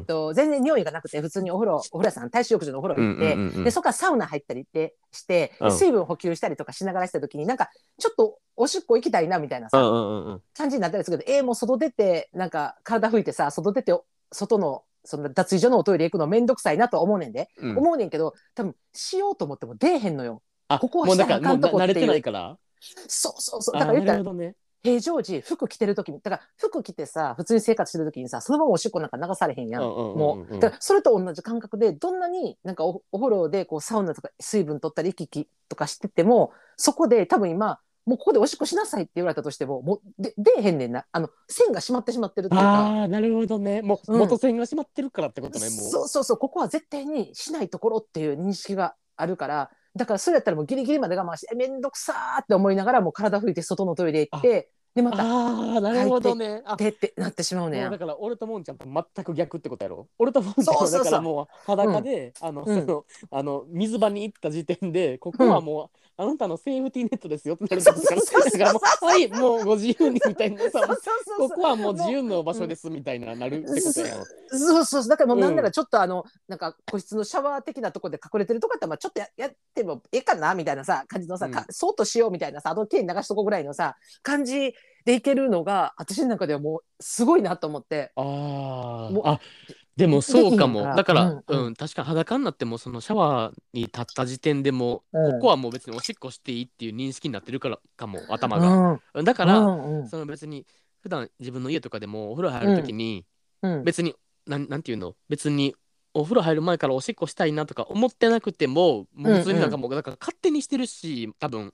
[0.00, 3.64] ー、と全然匂いがなくて普通にお風呂お風呂屋さん大衆浴場のお風呂行って、うんうんうんうん。
[3.64, 5.72] でそこからサウナ入ったりってして、うん。
[5.72, 10.42] 水分補給したりとかしながらした時になんかちょっとおしっこ行きたいなみたいなさ、うんうんうんうん。
[10.56, 13.92] 感じになったりするけど、えー、もう外出て、なんか体拭いてさ、外出て、
[14.30, 17.78] 外の、その脱衣所のおトイレ行くのめんどくさいなとは思うねんで、うん。
[17.78, 20.40] 思うねんけど、多分しようと思っても出えへんのよ。
[20.68, 22.56] あここはしたらあかんとこっていうてないから。
[23.08, 23.76] そうそうそう。
[23.76, 29.82] あだから言ったらね平常時、服着てる時に、だから服着てさ、普通に生活してる時にさ、そのままおしっこなんか流されへんやん。
[29.82, 41.04] もう、だからそれと同じ感覚で、どんなになんかおお風呂でこうサウナとか水分取ったり、行き来とかしてても、そこで多分今、もうここでおしっこしなさいって言われたとしても、もうで出えへんねんな。
[41.12, 42.68] あの、線が閉まってしまってるっていうか。
[42.68, 56.62] ああなるほどねもううん元栓が閉まってるからってことねもうそうそうそうここは絶対にしないところっていう認識があるからだからそれやったらもうギリギリまで我慢してえめんどくさーって思いながらもう体拭いて外のトイレ行ってでまたああなるほどね。
[56.64, 57.86] あでってなってしまうね。
[57.86, 60.08] うだから俺ともんちゃんと全く逆ってことやろ。
[60.18, 62.80] 俺ともんちゃんだからもう裸で、あの、うん。
[62.80, 70.80] そのあの水場に行った時点でここはもう、あなたのセーフティーネットですよってなるそうそうそうそうだからもうはいもうご自由にみたいなさ。
[71.38, 78.10] ここはもう自由の場所ですみたいななるってことやんそうそうそうだからもうなんなうんらちょっとあの、なんか個室のシャワー的なところ。
[78.10, 84.74] で隠れてるとかってまあちょっとややってもええかなみたいなさ感じのさ、うんかそうとしようみたいなさあと手に流しとこうぐらいのさ感じ
[85.08, 88.12] でいけるのが私の中ではもうすごいなと思って。
[88.14, 89.40] ああ
[89.96, 90.82] でもそうかも。
[90.82, 91.66] だから、うんうん。
[91.68, 95.32] うん確かに裸になってもそのシャワーに立った時点でもうん。
[95.32, 100.08] ここはもう別におしっこしていいっていう認識になってるからかも頭うが、んだから、うんうん。
[100.08, 100.66] その別に
[101.00, 103.24] 普段自分の家とかでもお風呂入るときに、
[103.62, 104.14] うん別に
[104.46, 105.14] なんなんていうの？
[105.30, 105.74] 別に
[106.12, 111.72] お風呂入る前からおしっこしたいなとか思ってなくてももう普通になんかもうだから勝手にしてるし多分。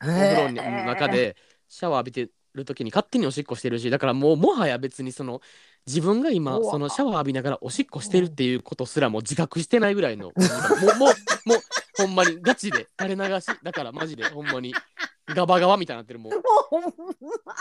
[0.00, 1.34] お風呂の中で
[1.68, 5.40] シャワー浴びてる時に勝手におしっこしてるしだからもうもはや別にその
[5.86, 11.58] 自分が今そのシャワー浴びながらおしっこしてるっていうことすらもう自覚してないぐらいの もうもうもう
[11.96, 14.74] ほんまにガチで垂れ流しだからマジでほんまに
[15.34, 16.32] ガバガバみたいになってるもう。
[16.32, 16.82] もうほん
[17.44, 17.54] ま。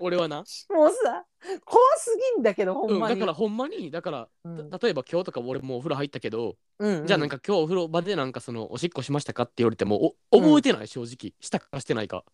[0.00, 0.44] 俺はな、もう
[0.90, 1.24] さ
[1.64, 4.70] 怖すぎんだけどほうんん、まに、だからほんまにだからうん。
[4.70, 7.06] た例えば今日とか俺もうお風呂入ったけど、うんうん。
[7.06, 11.32] じゃあなんか今日お風呂場でなんかそのおしっこしましたかって言われてもお覚えてない正直。
[11.40, 12.24] したかしてないか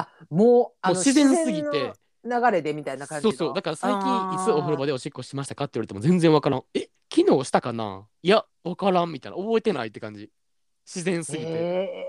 [0.00, 1.66] あもうあのもう自然すぎて。
[1.68, 3.32] 自然の流れでみたいな感じの？
[3.32, 3.54] そうそう。
[3.54, 4.00] だから最近
[4.34, 6.62] いつお風呂場でおしっこしましたかって言われても全然わからん。
[6.74, 8.06] え昨日したかな？
[8.22, 9.12] いやわからん。
[9.12, 9.38] みたいな。
[9.38, 10.30] 覚えてないって感じ。
[10.84, 12.08] 自然すぎて、え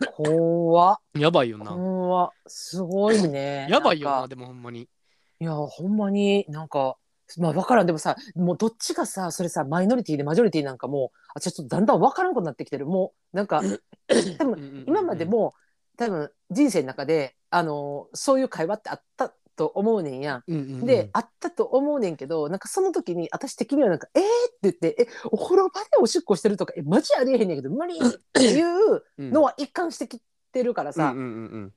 [0.00, 0.96] ー、怖っ。
[1.18, 2.30] やばいよな、怖っ。
[2.46, 3.66] すごいね。
[3.70, 4.82] やばいよなかなんでもほんまに。
[4.82, 6.96] いやほんまになんか
[7.38, 7.86] まあ分からん。
[7.86, 12.86] でもさもうどっちがさそれさマイノリティでマジョリティなんかもうあちょっとだんだん分からんくなってきてる。
[12.86, 13.60] もうなんか
[14.38, 15.54] 多分今までも
[15.96, 20.42] 多分人生の中であのそういう会話ってあったと思うねんや。
[20.46, 28.00] うんうんうんで、あったと思うねんけどなんかその時に私的にはなんか「えー!」って言って「えお風呂場でおしっこしてるとかえマジありえへんねんけど無理!」っ
[28.32, 30.20] ていううんのは一貫してき
[30.52, 31.74] てるからさ、うんうんうんうん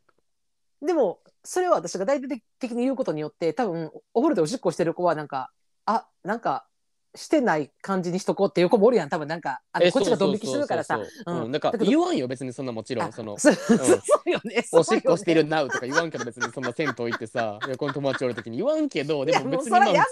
[0.80, 5.51] でもそれは私が大体的に言うことによって多分お風呂でおしっこしてる子はなんか
[5.86, 6.67] あなんか
[7.15, 10.99] してない感じにしとこうっていう子もおるやん多分なんかあのえこっちがドン引きするからさ。
[11.25, 11.43] そうん。
[11.45, 13.33] うんなんか言わんよ別にそんなもちろんあその。
[13.33, 13.37] お
[14.83, 20.07] しっこしてるるなうとか言わんけど別にそんな銭湯行ってさ横に友達おる時に言わんけどでも別にまあ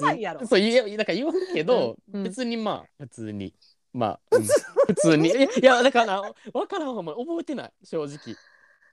[0.46, 3.54] そう言えだから言わんけど、別にまあ普通に
[3.94, 4.44] まあ、うん
[4.88, 5.30] 普通に。
[5.30, 5.32] い
[5.64, 8.36] やだからな分からんほんま覚えてない正直。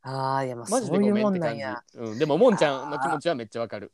[0.03, 1.41] ああいやまあマジでそういうもごめんって感じ。
[1.41, 1.83] んなんや。
[1.95, 3.93] うん、でももんちゃんの気持ちはめっちゃわかる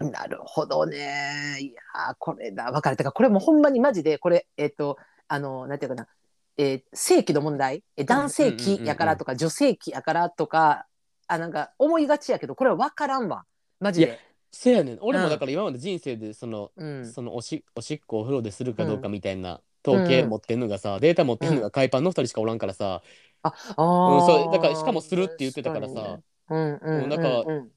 [0.00, 1.58] なるほどね。
[1.60, 2.96] いやーこれだ分かる。
[2.96, 4.96] てかこれもうほんまにマジでこれえっ、と
[5.28, 6.08] あのなんていうかな。
[6.56, 7.84] えー性器の問題？
[7.96, 10.86] え男性器やからとか女性器やからとか
[11.26, 13.44] あなんか思いがちやけどこれは分からんわ。
[13.78, 14.18] マジいで。
[14.52, 14.98] せやねん。
[15.00, 15.24] 俺うん。
[15.24, 17.06] もだから今まで人生でその、うん。
[17.06, 23.02] そのおしおしっこをお風呂でするかどうかみたいな統計持ってんのがさ、データ持ってんのが海パンの2人しかおらんからさ、
[23.42, 26.18] あうんあそうだからしかもするって言ってたからさ、
[26.50, 27.70] うんうんうんなんかうん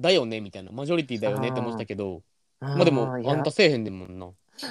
[0.00, 0.72] だよねみたいな。
[0.72, 2.14] マジョリティだよねって思ってたけど。
[2.14, 2.22] うん
[2.62, 4.28] まあでもあんたせえへんでもんな。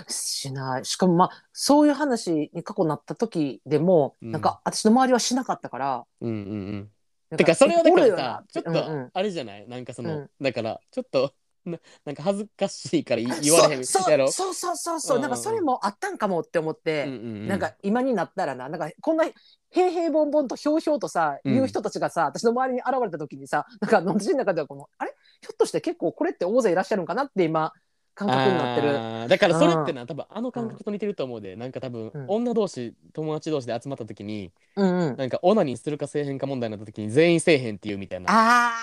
[0.07, 0.85] しない。
[0.85, 4.31] しかもまあそういう話に過去なった時でも、うん。
[4.31, 6.05] なんか私の周りはしなかったから。
[6.21, 6.89] うんうん
[7.31, 7.37] うん。
[7.37, 9.67] てかそれはだからさちょっとあれじゃない？
[9.67, 10.29] なんかその、うん。
[10.39, 11.33] だからちょっと
[11.65, 15.19] ななんか恥ずかしいから言言われへんそうそうそうそうそう、う。
[15.19, 17.47] んなんかそれもあったんかもって思って、うんうんうん。
[17.47, 18.69] なんか今になったらな。
[18.69, 19.25] なんかこんな
[19.71, 21.53] 平々凡々とひょうひょうとさ、うん。
[21.55, 25.15] 言う人たちがさ私の周りに現れた時にさなんか私の中ではこのあれ？
[25.41, 27.73] ひょっとして結構これって大勢いらっしゃるんかなって今
[28.15, 29.29] 感覚になってる。
[29.29, 32.25] だからそれってな多分あの感覚と似てると思うで、なんか多分、うん。
[32.27, 38.25] 女同士友達同士で集まった時にうんうん、なんかオナニーするかせえへんか問題になった時に全員せえへんっていうみたいな。
[38.29, 38.73] あ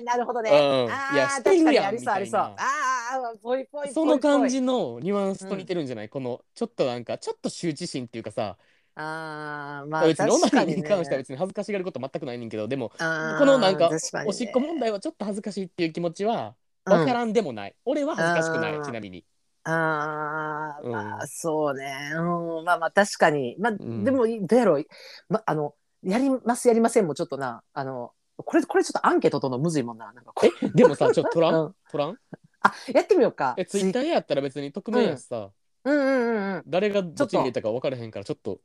[0.00, 0.50] ーなるほどね。
[0.50, 1.16] うん。
[1.16, 3.56] いやしてるやん確かにありそうありそう。
[3.56, 8.56] みたいなその感じのニュアンスと似てるんじゃない、このちょっとなんかちょっと羞恥心っていうかさ、
[8.96, 12.96] あーまあ別にオナ確かに、関しては別に恥ずかしがること全くないねんけどでもこ
[13.44, 13.90] のなんか
[14.26, 16.54] おしっこ問題はちょっと恥ずかしいっていう気持ちは
[16.86, 19.24] うん分からんでもない、俺は恥ずかしくないちなみに。
[19.64, 20.92] あーうん。
[20.92, 23.56] まあそうね、うん、まあまあ確かに。
[23.58, 24.04] まあ、ん。
[24.04, 24.86] でもどうやろう、
[25.28, 27.62] ま、あのやりますやりませんもちょっとな。
[27.74, 30.12] あのこれこれちょっとアンケート取るのむずいもんな。
[30.12, 30.68] なんかこえ？
[30.68, 31.74] でもさ ちょっと取らん、うん。
[31.90, 32.16] 取らん？
[32.60, 33.54] あやってみようか。
[33.56, 35.50] えツイッターやったら別に匿名やしさ、
[35.84, 35.92] うん。
[35.92, 36.62] うんうんうん。
[36.68, 38.60] 誰がどっちに入れたか分からへんからちょっと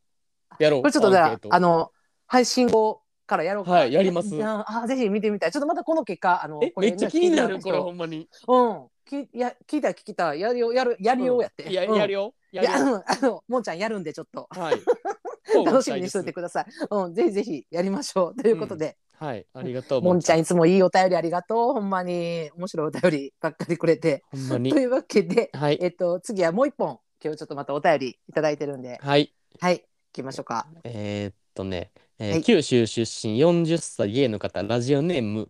[0.59, 0.81] やろう。
[0.81, 1.91] これちょっとじゃああの
[2.27, 4.37] 配信後からやろうかはいやります。
[4.43, 5.51] あぜひ見てみたい。
[5.51, 8.27] ちょっとまたこの結果あのこれえめっちゃ気になるこれほんまに。
[8.47, 8.87] うん。
[9.05, 10.39] きいや聞いたら聞きたい。
[10.39, 11.71] やるよやるやるようやって、うん。
[11.71, 12.33] やるよ。
[12.51, 13.03] やるよ。
[13.07, 14.47] あのもんちゃんやるんでちょっと。
[14.49, 14.81] はい。
[15.65, 16.65] 楽しみにしておいてください。
[16.89, 18.41] うん、ぜひぜひやりましょう。
[18.41, 20.39] ということで、はいありがとうもんちゃん。
[20.39, 21.73] いつもいいお便りありがとう。
[21.73, 24.23] ほんまに面白いお便りばっかりくれて。
[24.31, 24.71] ほんまに。
[24.73, 25.77] というわけで、はい。
[25.81, 29.33] えっと、次はもう一本、今日ちょっとまたお便りいただいてるんで、はい。
[29.59, 30.67] はい、行きましょうか。
[30.83, 32.43] えーっとね、えーはい。
[32.43, 35.49] 九州出身40歳ゲイの方ラジオネーム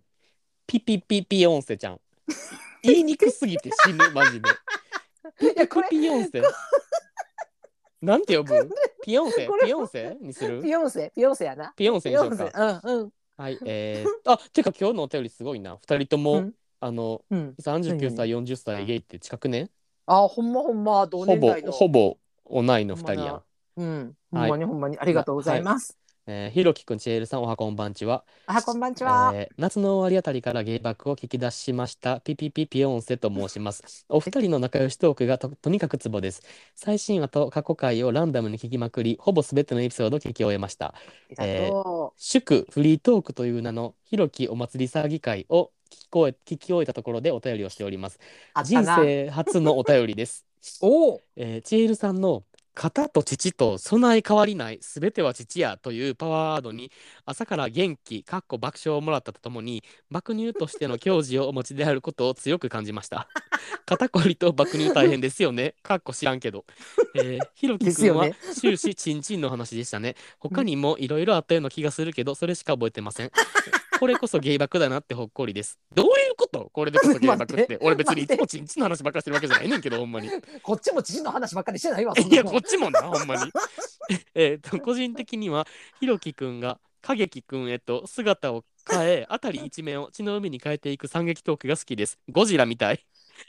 [0.67, 1.99] ピピピピヨンセちゃん。
[2.83, 4.49] 言いにくすぎて死ぬマジで。
[5.53, 6.41] いや、これ、ピヨンセ？
[8.01, 8.69] なんて呼ぶ？
[9.03, 9.47] ピヨンセ？
[9.47, 10.61] これピヨンセにする？
[10.61, 11.73] ピヨンセ、ピヨンセやな。
[11.75, 12.81] ピヨンセにしようか。
[12.83, 15.77] うん、うん、はい えー、あてか今日のお便りすごいな。
[15.77, 16.53] 二人とも、うん。
[16.79, 17.55] あのうん。
[17.59, 19.69] 39歳40歳ゲイって近くね？
[20.07, 21.71] あ、ほんまほんま、同ほぼ年代の。
[21.71, 22.17] ほぼ
[22.49, 23.43] 同いの二人やん、
[23.77, 24.97] うん、ほはいんまにほんまに。
[24.99, 26.01] ありがとうございます。
[26.27, 28.23] えー、ひろきくんちえるさんおはこんばんちは。
[28.45, 29.31] あ、こんばんちは。
[29.33, 32.19] えー夏の終わりあたりから芸爆を聞き出しました。
[32.19, 34.05] ピピピピヨンセと申します。
[34.09, 36.43] お二人の仲良しトークがととにかくツボです。
[36.75, 40.93] 最新話と過去回をランダムに聞きまくりほぼすべてのエピソードを聞き終えました。
[40.93, 40.93] あ
[41.29, 48.19] りがと祝フリートークという名のひろきお祭り騒ぎ会を聞こえ聞き終えたところでお便りをしております。
[48.63, 48.97] 人な。
[48.97, 50.45] 生初のお便りです。
[50.81, 51.21] おお。
[51.35, 56.91] えー、チエルさんの「型と父と備え変わりないすべては父や」というパワーワードに
[57.25, 63.27] 朝から元気かっこ爆笑をもらったとともに爆乳としての矜持をお持ちであることを強く感じました。
[63.85, 65.75] 肩こりと爆乳大変ですよね。
[65.83, 66.65] かっこ知らんけど、
[67.15, 70.15] えー、ひろきくんは終始チンチンの話でしたね。
[70.39, 73.31] 他にもいろいろあったような気がするけどそれしか覚えてません
[74.01, 76.69] これこそゲイバクだなってほっこりですどういうこと？
[76.73, 80.29] これでこそゲイバクって て俺別にいつもチンチンの話ばっかりしてるわけじゃないねんけどほんまに
[80.63, 82.13] こっちも知事の話ばっかりしてないわ。
[82.17, 83.51] いや、のこっちもな、ほんまに。
[84.35, 85.67] えっと、個人的には、
[85.99, 92.19] ひろきくんが、かげきくんへと姿を変え、あたり一面を血の海に変えていく惨劇トークが好きです。
[92.29, 93.05] ゴジラみたい。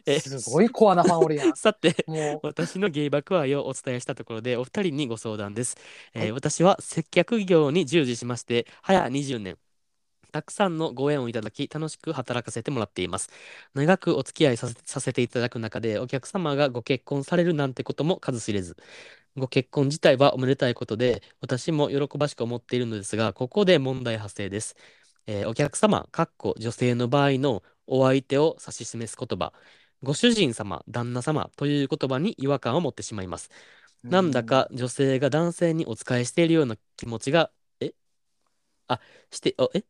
[0.07, 1.57] えすごいコアなファンおるやん。
[1.57, 2.47] さて、もう。
[2.47, 5.77] 私のゲイ爆愛をお伝えしたところで、お二人にご相談です。
[6.15, 9.59] えーはい私は接客業に従事しまして、早20年。
[10.33, 13.31] たくさんのご縁をいただき楽しく働かせてもらっています。
[13.75, 18.77] 長くお付き合いさせさせていただく中でお客様がご結婚されるなんてことも数知れず。
[19.37, 24.77] ご結婚自体はおめでたいことで私も喜ばしく思っているのですがここで問題発生です、
[25.27, 29.53] えーお客様かっこ女性の場合のお相手を指し示す言葉。
[30.03, 33.51] ご主人様旦那様という言葉に違和感を持ってしまいます。
[34.03, 37.95] なんだか女性が男性にお仕えしているような気持ちが、え？
[38.89, 39.85] あ、して、あえ？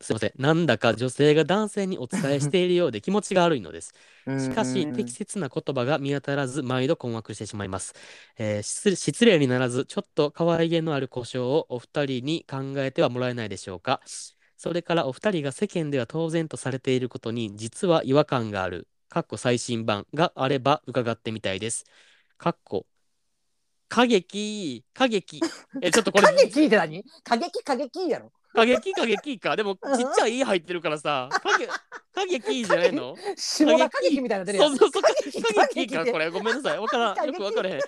[0.00, 0.32] すいません。
[0.38, 3.92] なんだか女性が男性にお仕えしているようで気持ちが悪いのです。
[4.26, 7.94] うん、しかし、うん適切な言葉が見当たらず、毎度困惑してしまいます。
[8.38, 14.00] えー失失礼にならず、ちょっと可愛げのある故障をお二人に考えてはもらえないでしょうか。
[14.56, 18.86] それからお二人が世間では当然とされていることに、実は違和感がある。
[19.08, 21.86] かっこ最新版があれば伺ってみたいです。
[22.36, 22.86] かっこ
[23.88, 25.40] 過激、過激。
[25.80, 27.02] え、ちょっとこれ、過激って何？
[27.24, 29.56] 過激過激やろ過激過激か。
[29.56, 31.66] でも、ちっちゃい「い」入ってるからさ、過激
[32.12, 33.14] 過激じゃないの？
[33.36, 35.08] 下が過激みたいなの出るやそうんそうそう、過
[35.68, 36.30] 激激か、これ。
[36.30, 36.78] ごめんなさい。
[36.78, 37.26] わからん。
[37.26, 37.80] よくわからへん。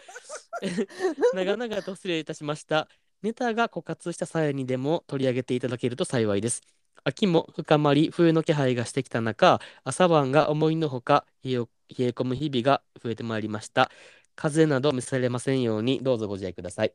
[1.34, 2.88] 長々と失礼いたしました。
[3.22, 6.62] ネタが枯渇した際にでも取り上げていただけると幸いです。
[7.04, 11.66] 秋も深まり、冬の気配がしてきた中、朝晩が思いのほか冷え冷
[12.06, 13.90] え込む日々が増えてまいりました。
[14.36, 16.94] 風邪など召されませんように、どうぞご自愛ください。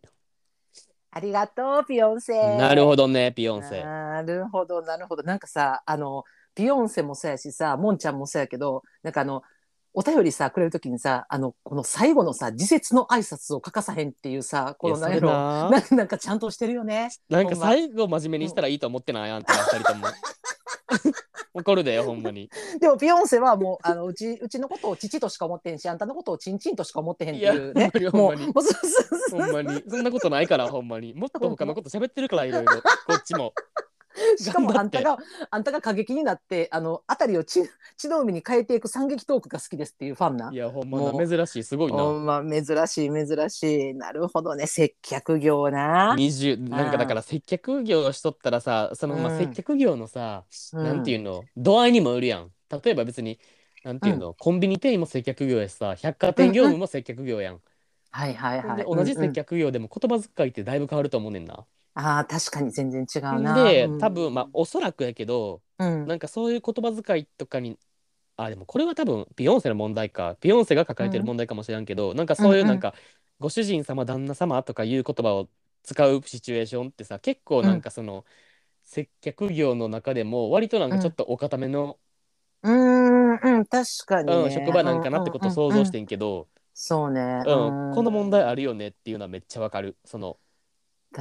[1.15, 3.81] ありがとうピヨンセなるほどね、ピヨンセ。
[3.81, 6.25] なるほどなるほどなんかさあの
[6.55, 9.41] ビヨンセもそうやしさモンちゃんもそうやけどなんかあの
[9.93, 17.09] お便りさくれるときにさあのこの最後のさ自節の挨拶を欠かさへんっていうさこのいやそれなんやろなんかちゃんとしてるよね。
[17.29, 19.31] なんか最後真面目にしたらいいと思ってない？
[19.31, 20.07] あんたら二人とも。
[21.55, 22.49] 怒るでよ、ほんまに。
[22.81, 28.45] でもビヨンセはもうあのうちうちのことを父としか思ってへんしあんたのことをチンチンとしか思ってへんっていうねいやほんもまに
[29.31, 29.83] ほんまに。
[29.87, 31.13] そんなことないから、ほんまに。
[31.13, 32.73] もっと他のこと喋ってるから、いろいろ。
[32.73, 32.81] こ
[33.15, 33.53] っちも。
[34.37, 40.51] しかもあんた頑があんたが過激になってあの辺りを血血の海に変えていく惨劇トークが好きですっていうファンな。
[40.51, 41.27] いや、ほんまな。
[41.27, 42.19] 珍しい、すごいほな。
[42.19, 43.93] んま珍しい珍しい。
[43.93, 44.67] なるほどね。
[44.67, 49.35] 接客業な、20なんかだから接客業しとったらさそのまうん。
[49.35, 50.83] あ接客業のさ、うん。
[50.83, 51.43] なんていうの？
[51.57, 52.51] 度合いにもよるやん。
[52.69, 53.39] 例えば別に
[53.83, 57.61] なんていうの、コンビニ店員も接客業やしさ百貨店業務も接客業やん、
[58.11, 58.77] はいはいはい。
[58.77, 59.33] で同じ接うんうん。
[59.33, 63.71] 客業でも言葉遣いってだいぶ変わると思うねんな、あー確かに全然違うな。
[63.71, 64.01] でうん。
[64.01, 66.07] 多分まあおそらくやけどうん。
[66.07, 67.79] なんかそういう言葉遣いとかに
[68.37, 72.95] あでもこれは多分ビヨンセの問題かビヨンセが抱えてる問題かもしれんけど、なんかそういうなんか、
[73.39, 75.49] ご主人様旦那様とかいう言葉を
[75.83, 78.25] 使うシチュエーションってさ結構なんかその、
[78.83, 81.99] 接客業の中でも割となんかちょっとお固めの、
[82.63, 84.45] うーんうん確かに、ね。
[84.45, 87.75] うん職場なんかなってことを想像してんけど、そうね、うんうん。
[87.89, 89.97] この問題あるよねっていうのはめっちゃわかる。
[90.05, 90.39] その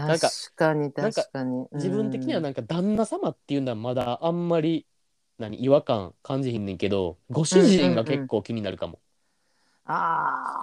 [0.07, 1.69] なん確かかになんか確かに。
[1.75, 4.87] 自分的にはななんか旦那様っていうのはまだあんまり
[5.39, 9.01] 何違和感感じひんねんけどご主人が結構気になるかも。
[9.87, 10.63] あ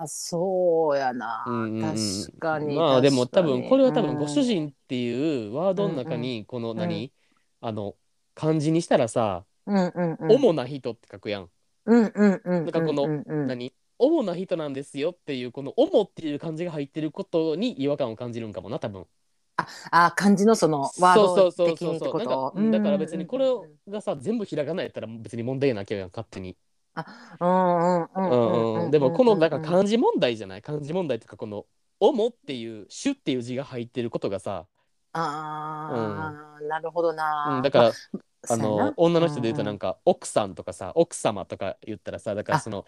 [0.00, 4.18] あそうやな、うんうんうん確かにまあでも多分これは多分うん。
[4.18, 7.12] ご主人っていうワードの中にこの何、
[7.60, 7.96] あの
[8.34, 10.28] 漢字にしたらさ、うんうんうん。
[10.28, 11.50] 主な人って書くやん。
[11.86, 13.48] うんうんうんなんかこのうんうん。
[13.48, 19.06] 何主な人なんですよっていうこの「主」っていう漢字が入ってることに違和感を感じるんかもな多分。
[19.90, 22.52] あ漢字のそのワードそうそう的そうそうなんかにってこと？
[22.56, 22.70] うん。
[22.70, 23.92] だから別にこれうん。
[23.92, 26.56] がさ全部ひらがなやったら別に問題なきゃ勝手に。
[27.40, 30.62] うんうんううんんうんうんでもこのなんかじ漢字問題じゃない？
[30.62, 31.66] 漢字問題っていうかこの
[32.00, 34.66] 「主」っていう「主」っていう字が入ってることがさ、
[35.12, 37.92] ああなるほどう、なんだから
[38.48, 42.86] あの女の人で言うとなんかか奥さんとかさ奥様とか言ったらさだからその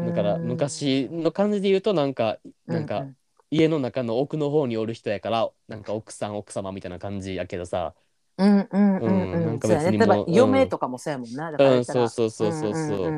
[0.00, 3.08] だから昔の感じで言うとなんかなんか
[3.50, 7.94] 家の中の奥の方におる人やからなんか奥さん奥様みたいな感じやけどさ。
[8.36, 9.42] うんうんうんうん。
[9.42, 11.50] うなんんか別にも嫁とかもそうやもんな。
[11.50, 13.10] だからうんそうそうそうそうそう。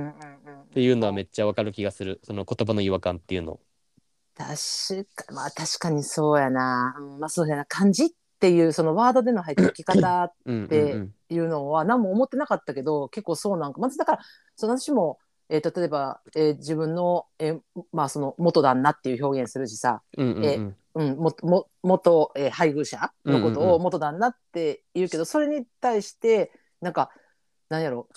[0.70, 2.20] っていうのはめっちゃわかる気がする。
[2.24, 3.60] その言葉の違和感っていうの。
[4.34, 7.64] 確かまあ確かにそうやな、うん、まあそうやな。
[7.66, 8.08] 漢字っ
[8.40, 10.56] ていうそのワードでの入ってき方っうん。
[10.56, 11.14] うんでうん。
[11.32, 14.18] いうのは何も思ってなかったけど結構そうなんかまずだから
[14.56, 17.60] その私も、えー、と例えば、えー自分の、えー
[17.92, 20.76] まあ、その元旦那っていう表現するしさ、うんうんうん。
[20.92, 23.70] うん、もも元、えー配偶者のことうんうん。
[23.70, 27.10] うを元旦那って言うけど、それに対してなんか
[27.68, 28.08] なんやろ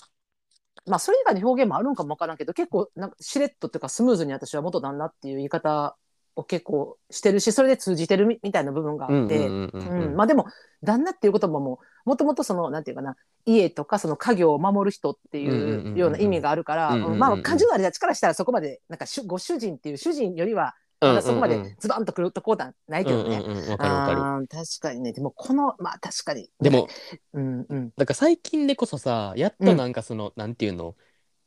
[0.86, 5.96] まあそれ以外の表現もあるんかもわからんけど結構なんかしれっとっていうかスムーズに私は元旦那っていう言い方
[6.36, 9.46] を結構してるしそれで通じてるみみたいな部分があって。
[9.46, 10.46] うんうんうんうんうん、まあでも
[10.82, 13.16] 旦那っていう言葉ももともとそのなんていうかな
[13.46, 20.74] 家とかその家業を守る人ってうんうんうんうんいうような意味があるから、うんうんうんうんまあ漢字のあれだちからしたらそこまでなんかご主人っていう主人よりは
[21.22, 23.38] そこまでズバンとくるとこはないけどね。
[23.44, 24.48] うんうんうんわかるわかる。
[24.48, 26.88] 確かにねでもこのまあ確かにでも、
[27.32, 30.96] うんうんだから最近でこそさ、やっとなんかその、なんていうの、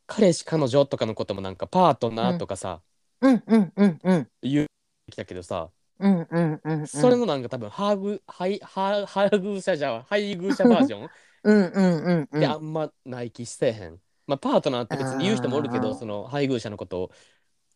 [0.05, 2.81] 彼氏彼女とかのこともなんかパートナーとかさ、
[3.21, 4.67] うんうんうんうん言う
[5.12, 6.88] きたけどさ、うんうんうんうん。
[6.88, 11.10] それのなんか多分ハーグハイハーハーグー者じゃ配偶者バージョン？
[11.43, 12.39] うんうんうんうん。
[12.39, 13.99] であんまない気せえへん。
[14.28, 17.12] まあパートナーって別に言う人もおるけどその配偶者のことを。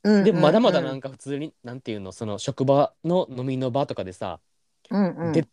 [0.04, 2.12] うんでもまだまだなうんんか普通になんていうの？
[2.12, 4.40] その職場の飲みの場とかでさ
[4.90, 5.32] うんうん。
[5.32, 5.48] で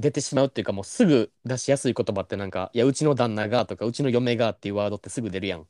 [0.00, 5.66] 出てしまうっていうかもうすぐ出しやすい言葉ってなんか「いやうちの旦那が」とか「うちの嫁が」っていうワードってすぐ出るやん。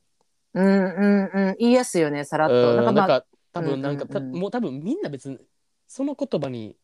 [0.55, 1.57] うんうんうん。
[1.59, 2.55] 言いやすいよねさらっと。
[2.55, 4.25] うんなんかまあなんか多分なんか、たうん。
[4.25, 5.39] うんうんもう多分みんな別に
[5.87, 6.77] その言葉に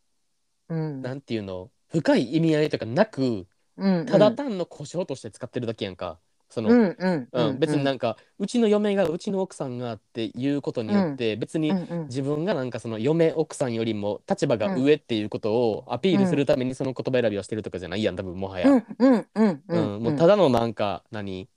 [0.68, 1.02] うん。
[1.02, 1.70] なんていうの？
[1.88, 3.46] 深い意味合いとかなく
[3.76, 6.18] うんただ単の故障として使ってるだけやんか。
[6.50, 12.06] そのうんうんうん、別になんかうちの嫁がうちの奥さんがっていうことによって別にうんうん。
[12.06, 21.48] 自分がなんかその嫁奥さんよりも立場が上っていうことをアピールするためにその言葉選びをしてるとかじゃないやん多分もはや、うんうんうんううんんもうただのなんか何？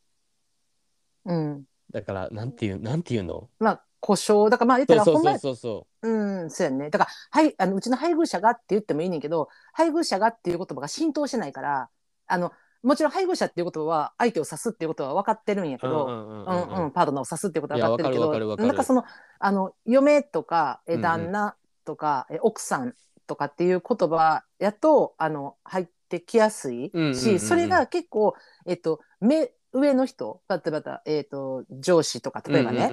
[1.26, 1.64] うん。
[1.92, 3.50] だからなんていうなんていうの？
[3.60, 4.50] まあ故障。
[4.50, 6.10] だからまあ言ったらほんまそうそうそう。
[6.46, 6.90] んそうやね。
[6.90, 11.90] だからはいあのうちの配偶者がって言ってもいいねんけど配偶者がっていう言葉が浸透してないから
[12.28, 12.52] あの
[12.84, 16.82] もちろん配偶者っていうことは相手を指すっていうことは分かってるんやけうど、うんうんうんううん。
[16.82, 19.04] んうん、パートナーを指すっていうことは分かってるけどなんかその
[19.40, 21.02] あの嫁とかえうんうん。
[21.02, 22.94] 旦那とか、え奥さん
[23.28, 27.40] とかっていう言葉やとあの入ってきやすいし、うんうんうんうん。
[27.40, 28.36] それが結構、
[28.66, 32.92] えっと、目上の人例えば、えっと、上司とか例えばね、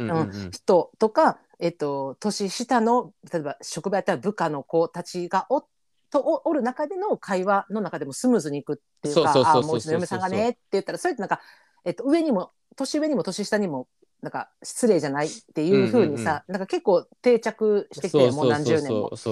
[0.51, 5.65] 人とか、えっと、年下の例えば職場やったら部下の子たちがお
[6.11, 11.41] とおおる中での会話の中でもスムーズにいくっていうかそうそうそうそうあもううちの嫁さんがねって言ったらそれってなんか、
[11.85, 13.89] えっと、上にも年上にも年下にも
[14.23, 19.11] なんか失礼じゃないっていうふうにさ、なんか結構定着してきてもう何十年も。
[19.11, 19.25] だか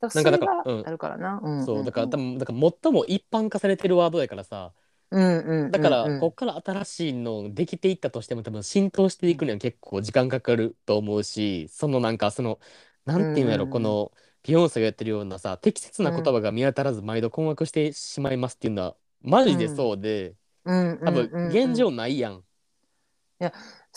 [0.00, 1.40] らそれがあるからな。
[1.42, 4.72] うんそうだから多分だから最も一般化されてるワードやからさ
[5.10, 12.58] うんうんうんだからうんこっから新しいのできていったとしても多分浸透していくには結構時間かかると思うしそのなんかその
[13.04, 20.34] なんていうんやろうんこのビヨンセがやってるようなさ適切な言葉が見当たらず毎度困惑してしまいますっていうのはマジでそうで
[20.64, 22.42] うん多分うんうん現状ないやん。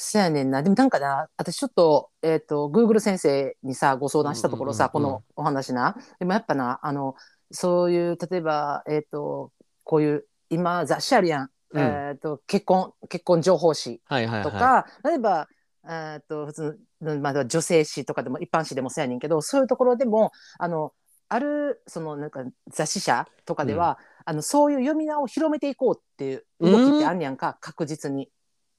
[0.02, 0.64] そうやねんな。
[0.64, 5.98] でもなんかな、私ちょっと、えっ、と、Google 先生にさ、ご相談したところさ、うんうんうんうんこのお話な。
[6.20, 7.16] でもやっぱな、あの、
[7.52, 9.52] そういう、例えば、えっ、と、
[9.84, 11.50] こういう、今、雑誌あるやん。
[11.72, 15.48] うんえっ、と、結婚、結婚情報誌はいはいはとか、例えば、
[15.88, 20.94] えっ、と、普通の、まあ、女性誌とかでも、一般誌でもそうやねんけど、そういうところでも、あの、
[21.28, 28.32] ある、その、なんか、雑誌社とかでは、あの、そういう読み名を広めていこうっていう動きってあんねやんか、確実に。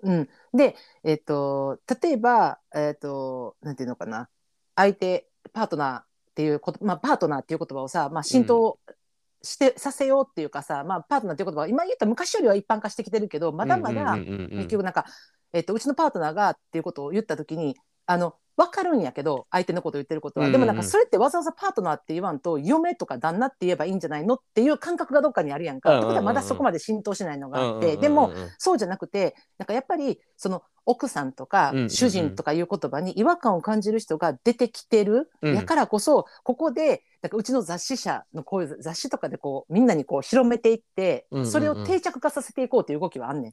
[0.02, 0.28] うん。
[0.52, 4.28] で、えっ、と、例えば、えっ、と、なんていうのかな、
[4.74, 6.04] 相手、パートナーっ
[6.34, 8.78] ていうこと、まあ、パートナーっていう言葉をさ、まあ、浸透
[9.42, 15.06] して、させようっていうかさ、まあ、パートナーっていう言葉は、今言ったら昔よりは一般化してきてるけど、まだまだ、結局なんか、
[15.52, 17.76] えっと、うちのパートナーがっていうことを言った時に
[18.06, 25.96] あの分かるんやけど相手のことを言ってることは、でもなんかそれってわざわざパートナーって言わんと嫁とか旦那って言えばいいんじゃないのっていう感覚がどっかにあるやんか。
[25.96, 35.54] ってことはまだそこまで浸透しないのがあって、でもそうじゃなくてなんかやっぱりその奥さんとか主人とかいう言葉に違和感を感じる人が出てきてる、うん。
[35.54, 41.50] やからこそここでなんかうちの雑誌社のこういう雑誌とかでこうみんなにこう広めていって、うんうんうん。
[41.50, 43.52] それを定着化させていこうという動きはあんねん。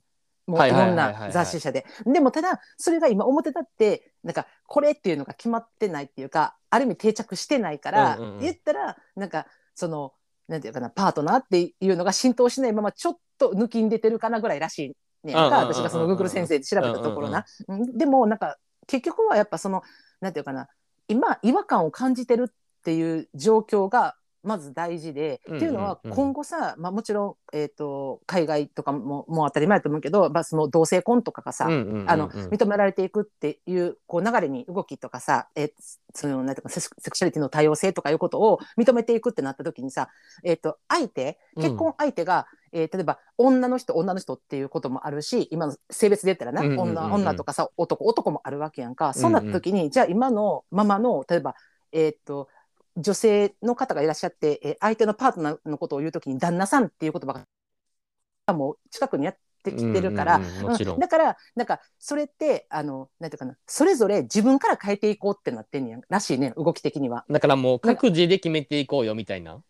[0.49, 1.85] もうはいろんない雑誌社で。
[2.05, 8.39] でもただそれが今表立ってなんかこれっていうのが決まってないっていうかある意味定着してないから、うんうんうん。
[8.39, 10.13] 言ったらなんかその
[10.47, 14.93] なんていうかなパートナーっていうのが浸透しないままちょっと抜きに出てるかなぐらいらしい
[15.27, 15.77] ねやんかうんうんうん。
[15.77, 17.45] うん私がその Google 先生で調べたところな。
[17.67, 18.57] うんでもなんか
[18.87, 19.83] 結局はやっぱその
[20.21, 20.67] なんていうかな
[21.07, 32.09] 今違和感を感じてるっていう状況がまず大事で、うんうんうんっていうのは今後さ、まあ、もちろん、えー、と海外とかももう当たり前だと思うけど、まあ、その同性婚とかがさ、うんうんうんうん。
[32.09, 35.69] あの認められていくっていうこう流れに動きとかさ、えー
[36.13, 40.09] そのなんていうかセクセクシャリティの多様性とかいうことを認めていくってなった時にさ、
[40.43, 51.55] えー、と相手結婚相手が、えー例えば女の人女の人っていうこともあるし今の性別で言ったらな、女女とかさ男男もあるわけやんか、そうな時にじゃあ今のままの例えば
[51.91, 52.49] えーっと
[52.97, 57.45] 女性の方がいらっしゃって、えー相手のパートナーのことを言う時に旦那さんっていう言葉
[58.47, 59.37] がもう近くにやっ
[59.71, 60.41] てきてるから、
[60.99, 67.25] だからなんかそれってあのなんていうかなそれぞれ自分から変えていこうってなってんねやらしいね動き的には。
[67.29, 69.55] だからもう各自で決めていこうよみたいな。
[69.55, 69.63] うん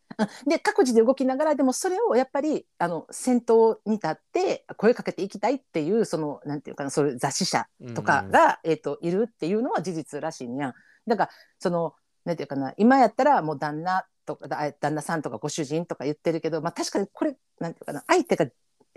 [0.48, 10.74] で各自で動きながらでもそれをやっぱりあの先頭に立って声かけていきたいっていうそのなんていうかなそういう雑誌社とかが、えー、といるっていうのは事実らしいんやん。
[11.06, 11.30] だから
[11.60, 11.94] その
[12.26, 18.48] なんていうかな今やったらもう旦那とかだ旦那さんとかご主人とか言ってるけど、まあ、確かにこれなんていうかな相手が、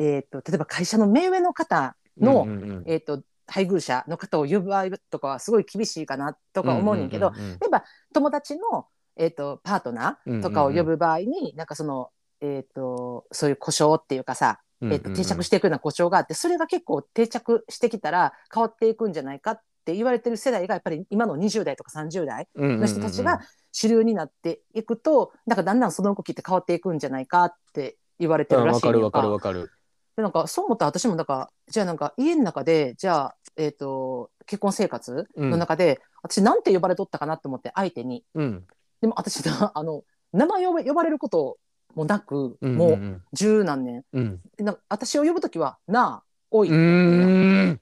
[0.01, 2.85] えー、と例えば会社の目上の方の、うんうんうん。
[2.87, 7.59] えー、と配偶者の方を呼ぶ場合とかはすごい厳しいかなとか思うねんけど、うんうんうんうん。
[7.59, 7.85] 例えば
[8.15, 8.87] 友達の、
[9.17, 23.41] えー、とパートナーとかを呼ぶ場合に、なんかその、えー、とそういう故障っていうかさ、えー、と定着していくような故障があってそれが結構定着してきたら変わっていくんじゃないかって言われてる世代がやっぱり今の20代とか30代の人たちが
[23.73, 29.71] 主流になっていくとなんかだんだんその動きって変わっていくんじゃないかって言われてうんわるらしいんやんかるわかるわかる。
[30.17, 38.67] でなんかそう思ったら私もなんかじゃあなんか家の中でじゃあ、えー、と結婚生活の中で、私なんて呼ばれとったかなと思って相手にうん。
[39.01, 41.59] でも私なあの名前呼ば呼ばれること
[41.95, 44.41] もなく、もうう十何年うん。
[44.57, 47.81] でなんか私を呼ぶ時は「なあおい」うーん。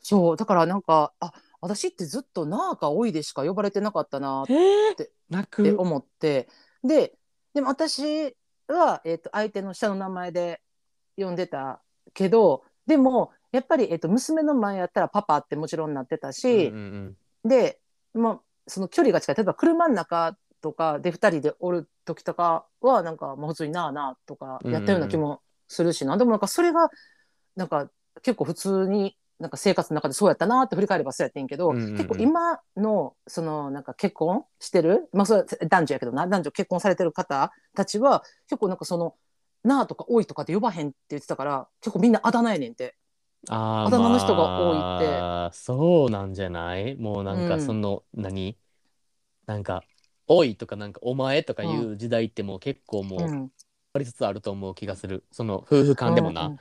[0.00, 5.80] そうだからなんかあ私ってずっと「なあ」か「おい」でしか呼ばれてなかったなっえて泣ってく。
[5.80, 6.48] 思って
[6.82, 7.14] で
[7.52, 8.36] でも私
[8.68, 10.60] は、えー、と相手の下の名前で
[11.24, 11.80] 呼んでた
[12.14, 17.80] けどでもやっぱり、えー、と娘の前やったらパパってもちろんなってたし、うんうんで、
[18.14, 19.36] まあ、その距離が近い。
[19.36, 26.90] 例えば車の中とかで2人でおる時とかはなんかもう普通になあなあとかやったような気もするしな、でもなんかそれが
[27.56, 27.90] なんか
[28.22, 31.96] 結構普通になんか生活の中でそうやったなって振り返ればそうやってんけど、うんうんうん。
[31.96, 39.14] 結構今のそのなんか結婚してる、まあ、それは男女やけどな男女結婚されてる方たちは結構なんかその
[39.64, 42.96] 「なあ」とか「おい」とかで呼ばへんって言ってたから結構みんなあだ名やねんて。
[43.48, 45.26] あーあだ名の人が多いって。
[45.26, 46.94] まあそうなんじゃない？
[46.96, 47.44] もうなんうん。
[47.44, 48.58] かその、何？
[49.46, 49.84] なんか
[50.28, 53.52] 「おい」とかなんか「お前」とかいう時代ってもう結構もう変うん。
[53.94, 55.26] わりつつあると思う気がする。
[55.32, 56.54] その夫婦間でもな、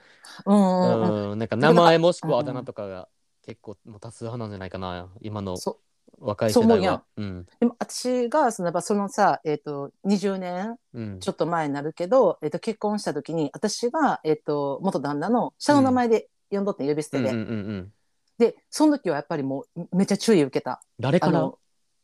[0.45, 0.53] うん。
[0.53, 1.17] うんうんうん。
[1.31, 1.39] うん。
[1.39, 3.09] なんか名前もしくはあうんだ名とかが
[3.43, 5.13] 結構もう多数派なんじゃないかな。
[5.21, 5.79] 今のそ
[6.19, 6.83] 若いそう思うやん。
[6.83, 7.03] 世代は。
[7.17, 7.45] うん。
[7.59, 11.19] でも私がそのやっぱそのさ、えー、と20年うん。
[11.19, 17.35] ちょっと前になるけど、えー、と結婚した時に私が、えー、と元旦那の下の名前で呼んどってん呼び捨てで、うん。
[17.35, 17.93] うんうんうん
[18.39, 20.81] でその時はやっぱりもうめっちゃ注意受けた。
[20.97, 21.51] 誰から？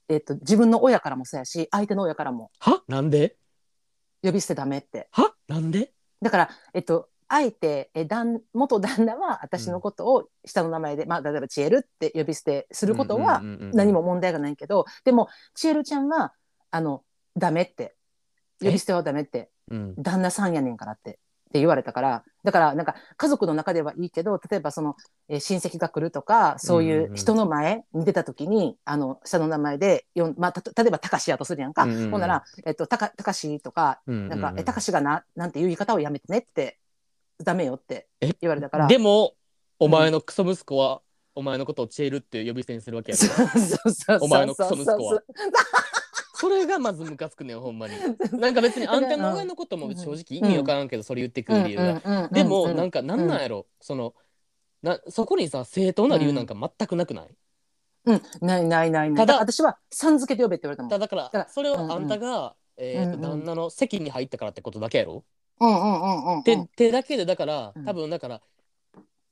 [0.10, 2.52] えー、と自分の親からもそうやし相手の親からも。
[2.60, 2.84] は？
[2.90, 3.38] なんで？
[4.22, 5.08] 呼び捨てダメって。
[5.12, 5.34] は？
[5.48, 5.94] なんで？
[6.22, 16.34] だから、えっと、相手え旦元旦那は私のことを下の名前で、まあ、例えば「チエル」って呼び捨てすることはうんうんうんうん何も問題がないけど、でもチエルちゃんは
[16.72, 17.04] あの
[17.36, 17.96] ダメって
[18.62, 19.96] 呼び捨てはダメってうん。
[19.98, 21.14] 旦那さんやねんからってっ
[21.56, 24.96] て言われたからだからなんか家族の中ではいいけど例えばその、
[25.30, 27.16] えー親戚が来るとかそういんうんううん。
[27.16, 32.12] 人の前に出た時に、あの下の名前でよん、まあ、たと例えば「たかし」やとするやんか、うんうんうん。
[32.12, 34.60] ほんなら「えっと、たかたかし」とかうんなんか、うん。
[34.60, 36.78] え、たかしがな、なんていう言い方をやめてねって、
[37.44, 38.36] ダメよってえ？
[38.42, 38.88] 言われたから。
[38.88, 39.34] でも
[39.80, 41.02] お前のクソ息子は、
[41.36, 45.22] お前のことをチェールって呼び捨てにするわけやそうろそうそうそうお前のクソ息子は。
[46.38, 47.96] それがまずムカつくねんほんまに。
[48.40, 54.14] なんか別にあんたの親のことも正直意味わからんけど、それ言ってくる理由が、でもうんなんかなんなんやろ、その
[54.82, 57.36] なそこにさ正当な理由なんか全くなくない、
[58.06, 59.26] うん、ないないないない。
[59.26, 60.90] ただ私はさん付けで呼べって言われたもん。
[60.90, 65.24] ただからからそれはあんたが、え旦那の席に入ったからってことだけやろ、
[65.60, 66.44] うんうんうんうんうん。
[66.44, 67.86] でってだけでだからうん。
[67.86, 68.42] 多分だから、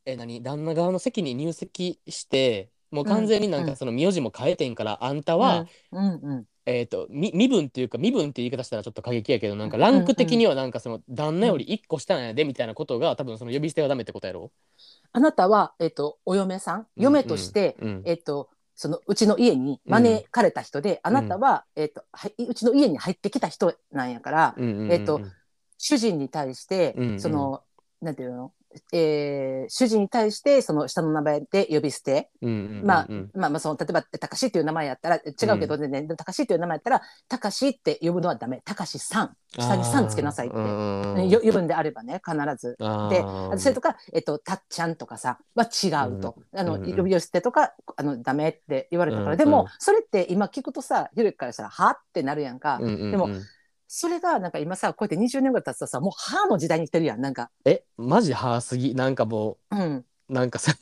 [0.05, 0.41] え何？
[0.41, 3.74] 旦那側の席に入籍してもう完全になんうんうん。
[3.74, 14.51] かその名字も変えてんから、あんたは、うんうんえー、とみ身分っていうか身分っていう言い方したらちょっと過激やけどなんかランク的にはなんかその旦那より1個下なんやでみたいなことが多分その呼び捨てはダメってことやろ、
[15.11, 24.91] あなたは、えっと、お嫁さん、嫁として、うんえっと、そのうちの家に招かれた人で、あなたは、えっと、はいうちの家に入ってきた人なんやから、うんうんうんうん。
[24.91, 25.21] えっと
[25.84, 27.19] 主人に対して、うんうん。
[27.19, 27.61] その、
[28.01, 28.53] なんていうの、
[28.91, 42.75] えー主人に対してその下の名前で呼び捨て、まあ、まあまあその例えば「たかし」っていう名前やったら違うけどね、でもたかしっていう名前やったら「たかし」って呼ぶのはダメ「たかしさん」下に「さん」つけなさいって、呼ぶんであればね必ず。
[43.09, 43.23] で
[43.57, 53.29] それとか、えっと、たっちゃんとかさは違うと、あの呼び捨てとかあのダメって言われたから、でもそれって今聞くとさひろゆきからしたら「は?」ってなるやんか、ででも
[53.96, 57.52] それがなんか今さこうやって20年ぐらい経つとさもう「は」の時代に来てるやんなんか。
[57.64, 58.96] えマジはすぎ？
[58.96, 59.98] なんかもうん。
[59.98, 60.74] うなんかさ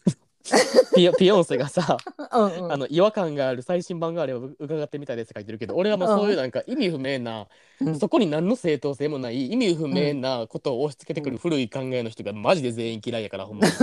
[0.95, 1.97] ピヨピヨンセがさ
[2.31, 2.71] うんうん。
[2.71, 7.47] あの違和感がある最新版があれば伺ってみたいですって書いてるけど俺はもうそういうなんか意味不明な、
[7.81, 7.99] うん。
[7.99, 13.67] そこに何の正当性もない意味不明なことを押し付けてくる古い考えの人がマジで全員嫌いやからほんま。
[13.67, 13.73] に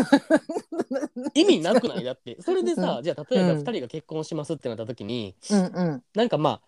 [1.34, 2.04] 意味なくない？
[2.04, 2.40] だって。
[2.40, 3.58] それでさ、じゃあ例えばうん。
[3.58, 6.02] 2人が結婚しますってなった時に、うんうん。
[6.14, 6.67] なんかまあ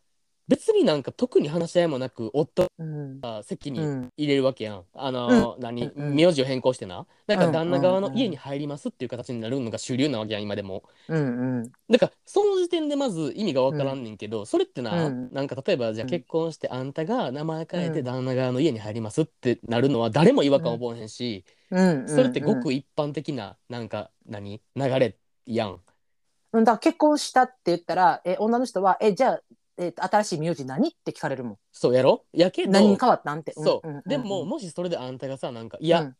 [0.50, 3.20] 別になんか特に話し合いもなく夫うん。
[3.20, 4.08] が席にうん。
[4.16, 4.84] 入れるわけやん。
[4.94, 7.06] あのー何、名字を変更してな。
[7.28, 10.82] だか旦那側の家に入りますっていう形になるのが主流なわけやん今でも。
[11.08, 11.72] うんうん。
[11.88, 15.32] だからその時点でまず意味がわからんねんけど、それってな、うん。
[15.32, 16.10] なんか例えばじゃあうん。
[16.10, 18.04] 結婚してあんたが名前変えてうん。
[18.06, 24.60] 旦那側の家に入りますってなるのは誰も違和感覚えへんし、うんそれってごく一般的ななんか何？
[24.74, 25.80] 流れやん。
[26.52, 26.64] うん。
[26.64, 29.40] だ結婚したって言ったらえ女の人はえじゃあ、
[29.80, 30.90] えーと新しい名字何？
[30.90, 31.56] って聞かれるもん。
[31.72, 32.24] そうやろ？
[32.34, 33.54] やけど何に変わったんって。
[33.56, 34.02] そう、んんんん。
[34.06, 36.16] でももしそれであんたがさなんかいや、うん。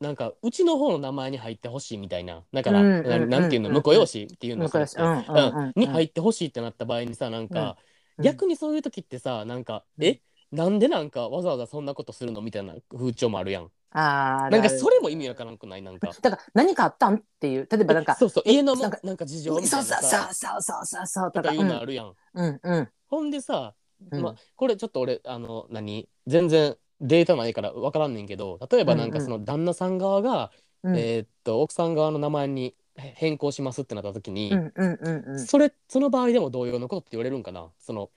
[0.00, 2.42] なんかうちの方の名前に入ってほしいみたいな。
[2.52, 3.68] だから、うんうんななんていうの？
[3.68, 5.64] うん婿養子っていうのうんうんうん。
[5.66, 5.72] うん。
[5.76, 7.76] に入ってほしいってなった場合にさなんか、
[8.18, 8.24] うん。
[8.24, 10.04] 逆にそういう時ってさなんか、うん。
[10.04, 10.20] え？
[10.50, 13.70] なんでなんかわざわざそんなことするのみたいな風潮もあるやん。
[13.96, 15.82] あーなんかそれも意味わからんくない？
[15.82, 16.10] なんか。
[16.20, 17.68] だから何かあったんっていう。
[17.70, 18.28] 例えばなんかそう。
[18.28, 20.28] そう家のもなんか事情そうみたそいうなさ。
[20.32, 23.74] そうそうそうそうそうとかとかいうのあるやん、うんうんほんでさ、
[24.10, 24.22] うん。
[24.22, 26.08] まあ、これちょっと俺あの何？
[26.26, 30.50] 全然データないから分からんねんけど例えばなんかその旦那さん側が、
[30.82, 30.96] うん。
[30.96, 35.46] えーっと奥さん側の名前に変更しますってなった時に、うんうんうんうん。
[35.46, 37.70] それその場合でも同様のことって言われるんかな？
[37.78, 38.10] その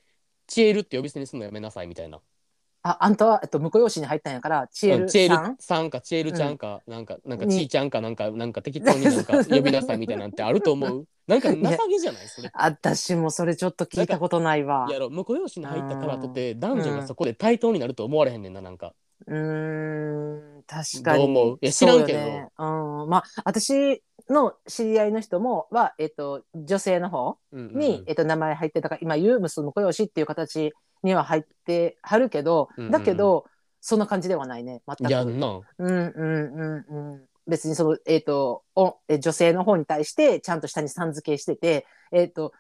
[0.48, 2.20] チエルって呼び捨てにするのやめなさいみたいな。
[2.84, 5.58] ああんたは、えっと、婿養子に入ったんやからチエルうんチエルさん？
[5.60, 11.06] さんかチエルちゃんか、なんかなんかにちいちゃんかなんかなんか適当になんか 呼びなさいみたいなんてあると思う？
[11.28, 12.28] なんか情けじゃない？
[12.28, 12.50] それ。
[12.54, 14.88] 私もそれちょっと聞いたことないわ。
[14.90, 18.94] やろ婿養子に入ったからとて男女がそこで対等になると思われへんねんななんか。
[19.26, 21.24] うーん確かに。
[21.24, 21.58] どう思う？
[21.62, 22.20] いや知らんけど。
[22.20, 22.50] そうよね。
[22.58, 22.64] う
[23.06, 30.72] ん、まあ私の知り合いの人もは、えっと、女性の方に、えっと、名前入ってたから今言う娘婿養子っていう形
[31.04, 32.92] には入ってはるけど、うんうん。
[32.92, 33.46] だけど
[33.82, 34.82] そんな感じではないね。
[34.88, 35.12] 全く。
[35.12, 35.62] やんな。
[35.78, 42.54] うんうんうんうん別にその、えっとおえ女性の方に対してちゃんと下にさん付けしてて、えっと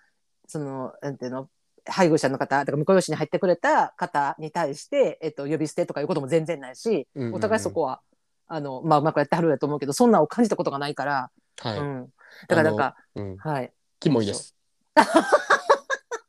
[0.47, 1.49] そのなんていうの
[1.85, 7.35] 配偶者の方とか婿養子に入ってくれた方に対して、えっと呼び捨てとかいうことも全然ないし、うんうんうん。
[7.35, 8.01] お互いそこは
[8.47, 11.79] あの、まあ、うまくやってはるやと思うけどそんなんを感じたことがないから、はい。
[11.79, 12.07] うん、
[12.47, 13.73] だからなんか、うん、はい。
[13.99, 14.55] キモいです。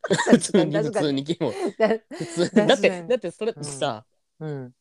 [0.09, 0.77] 普確通に。
[0.79, 1.55] 普通にキモい。
[1.79, 4.05] だってだってそれってさ、
[4.41, 4.75] うん。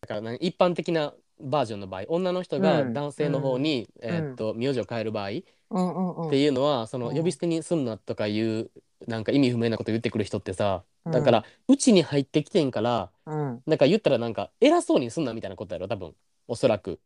[0.00, 2.92] だから何一般的なバージョンの場合女の人がうん。
[2.92, 3.86] 男性の方に、ん。
[4.00, 6.26] えーっと名字を変える場合、うんうんうん。
[6.28, 7.16] っていうのはそのうん。
[7.16, 8.70] 呼び捨てにすんなとかいう
[9.06, 11.12] なんか意味不明なこと言ってくる人ってさうん。
[11.12, 13.62] だからうちに入ってきてんからうん。
[13.66, 16.14] なんか言ったらなんか偉そうにすんなみたいなことやろ多分。
[16.48, 17.00] おそらく。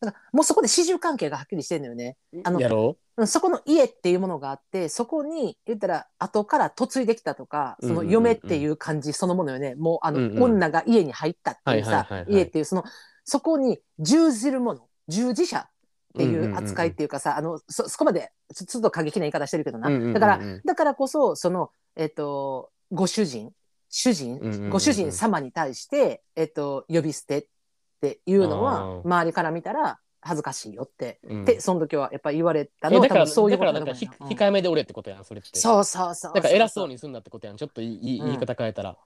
[0.00, 2.16] だからもうそこで始終関係がはっきりしてるのよね。
[2.44, 3.22] あのやろう？
[3.24, 10.42] んそこの家っていうものがあってそこに言ったら後から嫁いできたとかその嫁っていう感じそのものよね、もうあの、うんうん。
[10.44, 12.32] 女が家に入ったっていうさ、はいはいはいはい。
[12.34, 12.84] 家っていうその
[13.28, 15.70] そこに従事るもの従事者っ
[16.16, 23.52] ていう扱いっていうかさ、あのそそこまでちょっと過激な言い方してるけどな、だからだからこそそのえっ、とご主人
[23.90, 27.46] 主人、ご主人様に対して、えっと呼び捨てっ
[28.00, 31.44] ていうのは周りから見たら恥ずかしいよって、うん。
[31.44, 33.58] でその時はやっぱり言われたのだからそういうだ。
[33.58, 34.10] からことだとな。
[34.10, 34.14] ん。
[34.14, 35.58] か控えめで俺ってことやんそれって。
[35.58, 36.32] そうそうそう。
[36.34, 37.56] だから偉そうににすんなってことやん。
[37.56, 38.26] ちょっといいうん。
[38.26, 38.96] 言い方変えたら、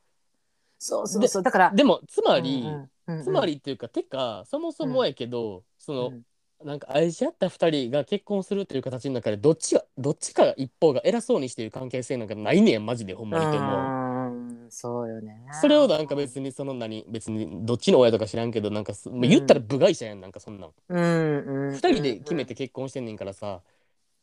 [0.85, 1.43] そうそうそう。
[1.45, 6.23] だからでもつまり、うんうんうんつまりっていうかてかそもそもやけど、その、うん。
[6.65, 15.45] なんか愛し合った2人が結婚するという形の中でどっちがどっちか一方が偉そうにしている関係性なんかないねんマジでほんまにと思そうよね。
[15.61, 20.71] それをなんか別にその何別にどっちの親とか知らんけどなんかう言ったら部外者やんなんかそんなん。
[20.89, 23.61] うんうん2人で決めて結婚してんねんからさ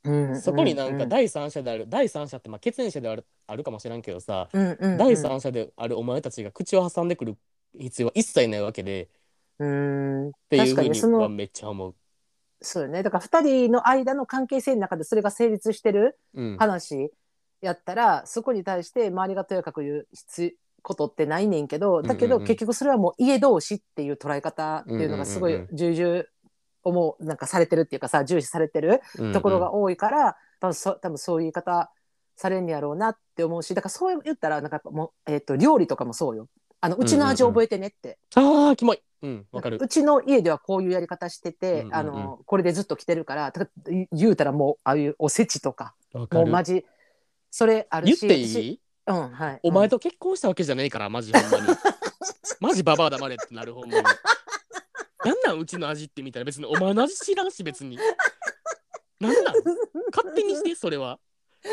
[0.03, 4.97] うんそこになんかうん第三者である第三者ってまあ血縁者であるあるかもしらんけどさうんうんうん。
[4.97, 7.37] 第三者であるお前たちが口を挟んでくる
[7.77, 9.09] 必要は一切ないわけで
[9.59, 10.29] うん。
[10.29, 11.95] っていう確ふうにかにそのはめっちゃ思う。
[12.61, 13.03] そうよね。
[13.03, 16.57] だから2人の間の関係性の中でそれが成立してるうん。
[16.57, 17.11] 話
[17.61, 22.43] やったら、そこに対して周りがとやかく言う必ことってないねんけどだけうんうんうん。
[22.43, 26.23] ど結局それはもう家同士っていう捉え方っていうのがすごい重々
[26.89, 29.01] 思うなんかされてるっていうかさ重視されてる
[29.33, 31.91] ところが多いから、多分そ多分そういう言い方
[32.35, 36.47] されんやろうなって思うしだからそう言ったらなんかもう、えー、と料理とかもそうよ。
[36.81, 39.01] あのうちの味覚えてねって、ああキモい。
[39.21, 39.77] うんわかる。
[39.81, 39.87] う。
[39.87, 41.95] ちの家ではこういうやり方してて、うんうんうん。
[41.95, 46.85] あのこれでずっと来てるからた言言うたらもうああいうおせちとかもうマジ
[47.51, 51.77] それあるし言ってい私いうんはい、お前と、と結婚したわけじゃねえからマジほんまに。
[52.61, 54.03] マジババア黙れってなるほんまに
[55.25, 57.97] なんなんうちの味ってみたいな別にお前の味知らんし別に。
[59.19, 59.55] なんなん？
[60.15, 61.19] 勝手にしてそれは。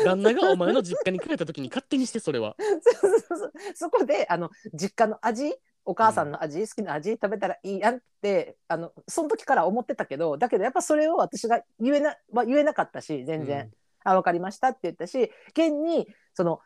[0.03, 2.55] 旦那がお前の実家に帰った時に勝手にしてそれは。
[2.81, 13.71] そうそうそうそこであの実家の味お母さんの味、好きな味食べたらいいやんってあのその時から思ってたけどだけどやっぱそれを私が言えな、まあ、言えなかったし全然、
[14.03, 16.59] あ分かりましたって言ったし現にその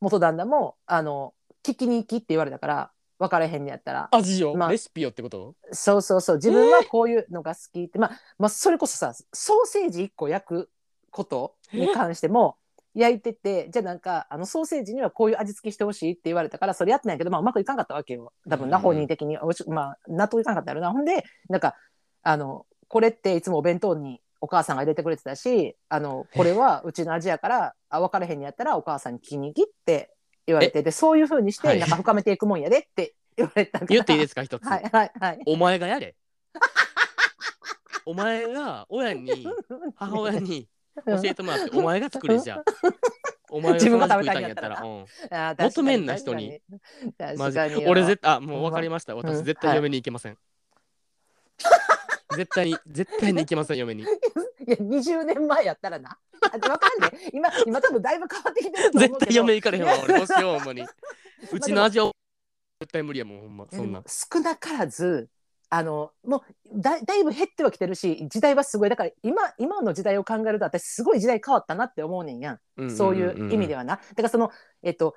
[0.00, 2.90] 元旦那もあの聞きに行きって言われたから
[3.24, 4.08] 分からへんねやったら。
[4.12, 4.70] 味を、まあ。
[4.70, 5.54] レシピをってこと？
[5.72, 6.36] そうそうそう。
[6.36, 10.70] 自分はこういうのが好きって、まあ、まあそれこそさソーセージ1個焼く
[11.10, 12.56] ことに関しても
[12.94, 18.32] 焼いててじゃあなんかあのソーセージにはこういう味付けしてほしいって言われたからそれやってないけど、まあ、うまくいかんかったわけよ。
[18.48, 20.92] 多分うんな本人的においしまあ納得いかんかったやろな。
[20.92, 21.74] ほんでなんか
[22.22, 30.10] あのこれっていつもお弁当にお母さんが入れてくれてたしあのこれはうちの味やからあ分からへんにやったらお母さんに聞きに行きって
[30.46, 31.78] 言われてでそういうふうにしてはい。
[31.80, 33.88] なんか深めていくもんやでって言われたから。
[33.88, 35.40] 言っていいですか一つ、はいはいはい。
[35.46, 36.14] お前がやれ。
[38.06, 39.46] お前が親に
[39.96, 40.68] 母親に
[41.06, 42.64] 教えてもらって、お前が作れじゃあ
[43.50, 44.80] お前が自分が食べたいんやったら。
[44.82, 45.00] うん。
[45.00, 46.60] あー確かに求めんな人に。
[47.36, 47.82] マジ確かに。
[47.82, 49.14] よ俺絶対あもう分かりました。
[49.14, 49.18] うん。
[49.20, 50.36] 私絶対嫁に行けません、
[52.36, 54.02] 絶対に絶対に行けません嫁に。
[54.66, 56.18] いや20年前やったらな。
[56.40, 59.18] あ分かんね今今多分だいぶ変わってきてると思うけど。
[59.18, 60.18] 絶対嫁行かれへんわ俺。
[60.18, 60.86] どうしようほん まに
[61.52, 62.12] うちの味を
[62.80, 63.66] 絶対無理やもんほんま。
[63.70, 64.02] そんな。
[64.06, 65.28] 少なからず
[65.70, 68.90] あのもうだだいぶ減ってはきてるし時代はすごい。
[68.90, 73.96] だから今今の時代を考えると私すごい時代変わったなって思うねんやん,、そういう意味では、はな。
[73.96, 74.50] だからその
[74.82, 75.16] えっと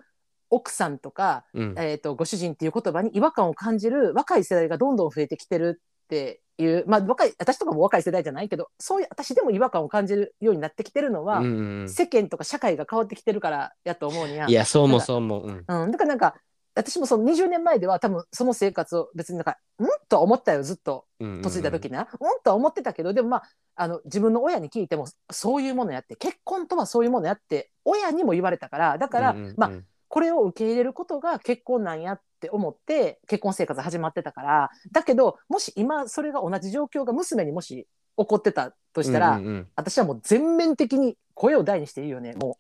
[0.49, 1.76] 奥さんとか、うん。
[1.78, 15.51] えっとご主人っていう言葉に違和感を感じる若い世代がどんどん増えてきてるっていうまあ若い私とかも若い世代じゃないけどそういう私でも違和感を感じるようになってきてるのは、うんうん世間とか社会が変わってきてるからやと思うにいやそうもそうも、う。
[15.51, 16.35] ん、うん、だからなんか
[16.75, 19.87] 私もその20年前では多分その生活を別になんかうん？
[20.09, 21.05] とは思ったよずっと。
[21.19, 22.07] うん嫁いだ時な、うん？
[22.43, 23.43] とは思ってたけどでもまあ
[23.75, 29.53] あの自分の親に聞いてもそういうものやって結婚とはそういうものやって親にも言われたからだから、うんうんうん。
[29.57, 29.71] まあ
[30.09, 39.67] これを受け入れることが結婚なんやって思って結婚生活始まってたからだけどもし今それが同じ状況が娘にもし起こってたとしたら、うんうんうん。
[39.75, 42.57] 私はもう全面的に声を大にして言うよねも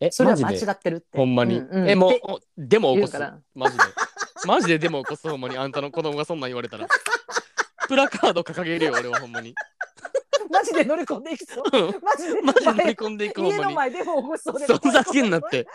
[0.00, 1.18] えうそれは間違ってるって。
[1.18, 1.90] ほんまに、うんうん。
[1.90, 2.14] えもう
[2.56, 3.18] でも起こす？
[3.54, 3.84] マジで？
[4.46, 5.56] マジででも起こすほんまに？
[5.56, 6.86] あんたの子供がそんなん言われたら。
[7.86, 9.54] プラカード掲げるよ俺はほんまに。
[10.50, 11.64] マジで乗り込んでいきそう。
[11.72, 11.94] うん。
[12.02, 14.66] マジでマジで乗り込んでいく家の前でも起こしそうで。
[14.66, 15.66] そんな気になって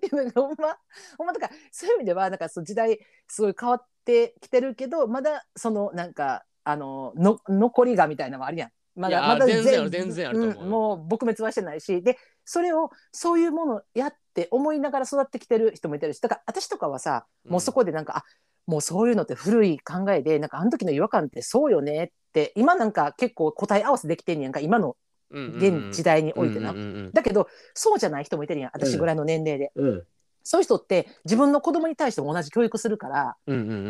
[0.00, 0.76] でもなんかほんま
[1.18, 8.70] ほんまだからそういう意味ではなんかその時代すごい変わってきてるけどまだそのなんかあのの残りがみたいなのもあるやん。
[8.96, 18.24] まいやだまだ全然ある全然あると思ううんもう撲滅はしてないしでそれをそういうものやって思いながら育ってきてる人もいてるしだから私とかはさもうそこでなんか、あ
[18.66, 24.96] もうそういうのって古い考えでなんかあの時の違和感ってそうよねって今なんか結構答え合わせできてんねやんか今の
[25.30, 26.74] 現時代においてな。
[27.12, 28.70] だけどそうじゃない人もいてるやん。
[28.72, 30.02] 私ぐらいの年齢で、うん。
[30.42, 33.36] そういう人って自分の子供に対しても同じ教育するから。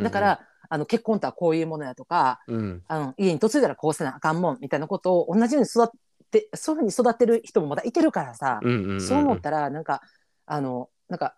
[0.03, 2.82] だから、あの結婚とはこういうものやとかうん。
[2.86, 5.88] あの家に嫁いだらこうせなあかんもんみたいなことを同じように育っ
[6.30, 8.61] てそういうふうに育ってる人もまだいてるからさ、
[9.01, 10.03] そう思ったらなんか
[10.47, 11.34] あのなんか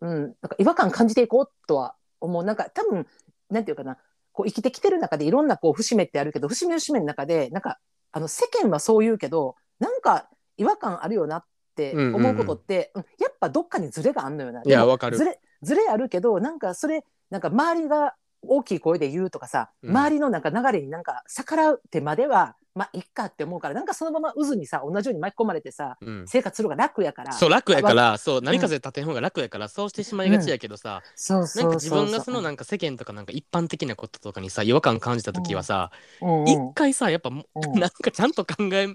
[0.00, 2.44] うんなんか違和感感じていこうとは思う。
[2.44, 3.06] なんか多分
[3.50, 3.98] なんていうかな。
[4.36, 7.78] こう生きてきてる中でいろんなこう節目ってあるけど節目節目の中でなんか
[8.14, 11.44] あの世間はそう言うけどなんか違和感あるよなっ
[11.74, 14.62] て思うことって、うんやっぱどっかにズレがあんのよな。
[14.64, 18.14] いやわかるズレズレあるけどなんかそれなんか周りが
[18.48, 19.90] 大きい声で言うとかさ、うん。
[19.90, 26.24] 周りのなんか流れになんか逆らうってまではまあいっかって思うからなんかそのまま渦にさ同じように巻き込まれてさうん。
[26.26, 27.32] 生活するのが楽やから。
[27.32, 35.90] そう楽やからそう波風立てん方が楽やからそうしてしまいがちやけどさそうそうなんか自分がそのななんか世間とかなんか一般的なこととかにさ違和感感じた時はさ
[36.20, 36.50] うんうん。
[36.50, 37.80] 一回さやっぱもうん。
[37.80, 38.88] なんかちゃんと考え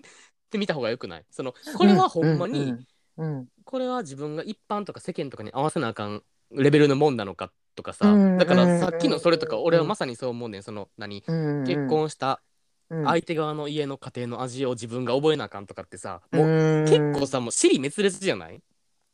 [0.49, 1.25] てみた方がよくない？
[1.31, 2.85] そのこれはほんまにうん
[3.17, 3.47] うん。
[3.63, 9.63] これは自分が一般とか世間とかに合わせなあかんレベルのもんなのかとかさうんだからさっきのそれとかうん。
[9.63, 10.63] 俺はまさにそう思うねん。
[10.63, 11.23] その何？
[11.25, 12.41] うん結婚した
[12.89, 13.05] うん。
[13.05, 18.61] 相手側の家の家庭の味を自分が覚えなあかんとかってさもううん結構さもう尻滅裂じゃない？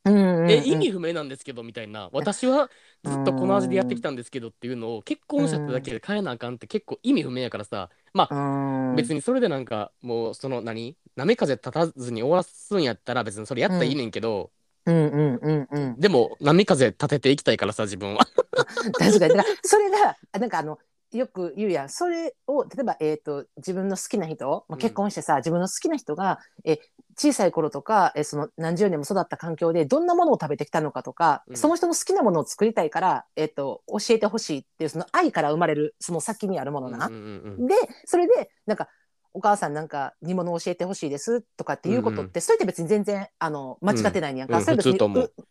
[0.05, 2.09] うんえ意味不明なんですけどみたいな。
[2.11, 2.69] 私は
[3.03, 8.95] ずっとこの味でやってきたんですけどっていうのを結婚したってだけで変えなあかんって結構意味不明やからさまあうん。
[8.95, 10.95] 別にそれでなんかもうその何？
[11.15, 14.51] 波風立たずに終わらすんやったら別にそれやったらいいねんけど、
[14.85, 15.99] うんうんうんうん。
[15.99, 18.25] でも波風立てていきたいからさ自分は。
[18.97, 19.29] 確かに。
[19.29, 20.77] だからそれがあなんかあの
[21.11, 21.89] よく言うやん。
[21.89, 24.77] それを例えば、えー、と自分の好きな人、まあ、うん。
[24.79, 26.79] 結婚してさ、自分の好きな人がえ
[27.17, 31.57] 小さい頃とかえその何十年も育った環境でどんなものを食べてきたのかとか、うん。
[31.57, 37.07] その人の好きなものを作りたいから、えー、と教えてほしいっていうその愛から生まれるその先にあるものな。
[37.07, 37.21] うんうん
[37.59, 37.67] うん。
[37.67, 37.75] で
[38.05, 38.89] それでなんか
[39.35, 44.97] お母さんなんか煮物を教えてほしいですとかっていうことって、それって別に全然あの間違ってないんやんか、うんそれ別に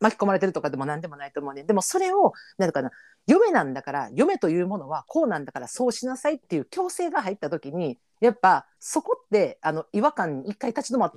[0.01, 1.66] 巻き込まれてるとかでも何でもないと思うねん。
[1.66, 2.91] でもそれをなんかな
[3.26, 11.12] 嫁なんだから嫁というものはこうなんだからそうしなさいっていう強制が入った時にやっぱそこってあの違和感に一回立ち止まっ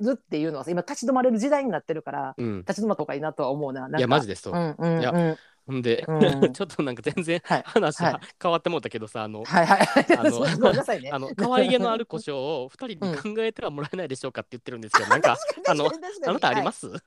[0.00, 2.58] るっていうのはさ今立ち止まれる時代になってるからうん。
[2.60, 3.98] 立ち止まった方がいいなとは思うななんか。
[3.98, 5.00] いやマジでそう、うんうんうん。
[5.00, 5.36] いや
[5.66, 6.52] ほんで、うん。
[6.52, 7.62] ちょっとなんか全然はい。
[7.64, 8.20] 話はい。
[8.42, 9.86] 変わってもうたけどさあの、はいはい。
[9.86, 11.10] はいあの ごめんなさいね。
[11.14, 15.36] あの可愛げのある故障を二人に考えてはもらえないでしょうかって言ってるんですけど、なんか
[15.68, 16.90] あのあなたあります？
[16.90, 17.04] す、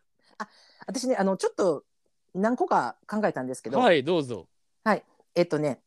[0.88, 1.84] 私ねあのちょっと
[2.34, 4.48] 何個か考えたんですけど、はいどうぞ。
[5.36, 5.82] えっとね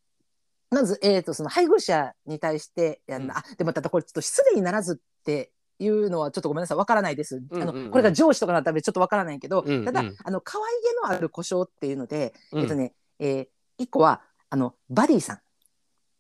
[0.70, 5.51] まず、えっとその配偶者に対してやんな、あでもただこれちょっと失礼にならずって
[5.81, 9.85] いうのはちょっとごめんなさいわからないです、あのこれが上司とかなったらちょっとわからないけど、うんうん。
[9.85, 12.62] ただあの可愛げのある故障っていうので、うん。
[12.62, 13.47] えっとね、えー
[13.78, 14.20] 一個は
[14.51, 15.41] あのバディさん、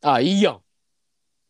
[0.02, 0.60] あいいやん。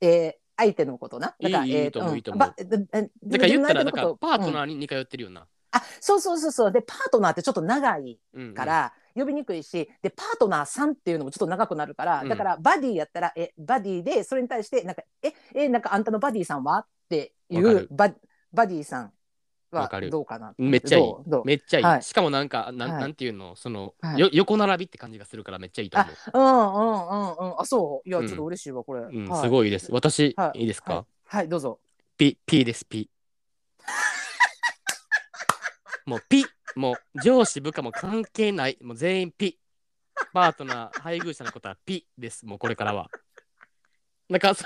[0.00, 1.34] えー相手のことな。
[1.40, 4.54] だからいいいいえーとだから言ったらなんかパートうん。
[4.54, 6.72] ナーに似通ってるよな、あそうそうそうそう。
[6.72, 8.18] でパートナーってちょっと長い
[8.54, 12.28] から、呼びにくいしでパートナーさんっていうのもちょっと長くなるから、うん。
[12.28, 18.14] だからバディやったらえバディでそれに対してなんかええなんかあんたのバディさんはっていうバ
[18.52, 19.12] バディさん
[19.72, 21.04] はどうかなめっちゃいい。
[21.44, 22.02] めっちゃいい、はい。
[22.02, 23.00] しかもなんかなん,、はい。
[23.02, 24.18] なんていうのその、はい。
[24.18, 26.12] よ横並びって感じがするからめっちゃいいと思う。
[26.34, 26.50] うんうん
[27.08, 27.14] う
[27.46, 27.60] んうん。
[27.60, 28.08] あそう。
[28.08, 28.26] いやうん。
[28.26, 29.42] ちょっと嬉しいわこれ、うん、はい。
[29.42, 29.92] すごいです。
[29.92, 30.58] 私、はい。
[30.60, 31.04] い、いですか、はい、
[31.36, 31.78] はい、どうぞ。
[32.16, 33.08] ピピですピ
[36.06, 36.44] もうピ
[36.76, 38.78] もう上司部下も関係ない。
[38.82, 39.58] もう全員ピ
[40.32, 42.44] パートナー配偶者のことはピです。
[42.46, 43.08] もうこれからは
[44.30, 44.64] なんかそ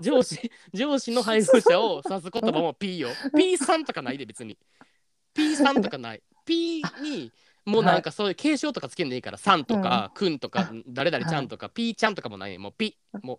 [0.00, 3.08] 上司上司の配偶者を指す言葉も P よ。
[3.36, 4.56] P さんとかないで別に。
[5.34, 6.22] P さんとかない。
[6.46, 7.32] P に
[7.66, 13.38] もうなんかそういう継承とかつけんでいいからさんとかくんとか誰々ちゃんとか P ちゃんとかもないもう P もう。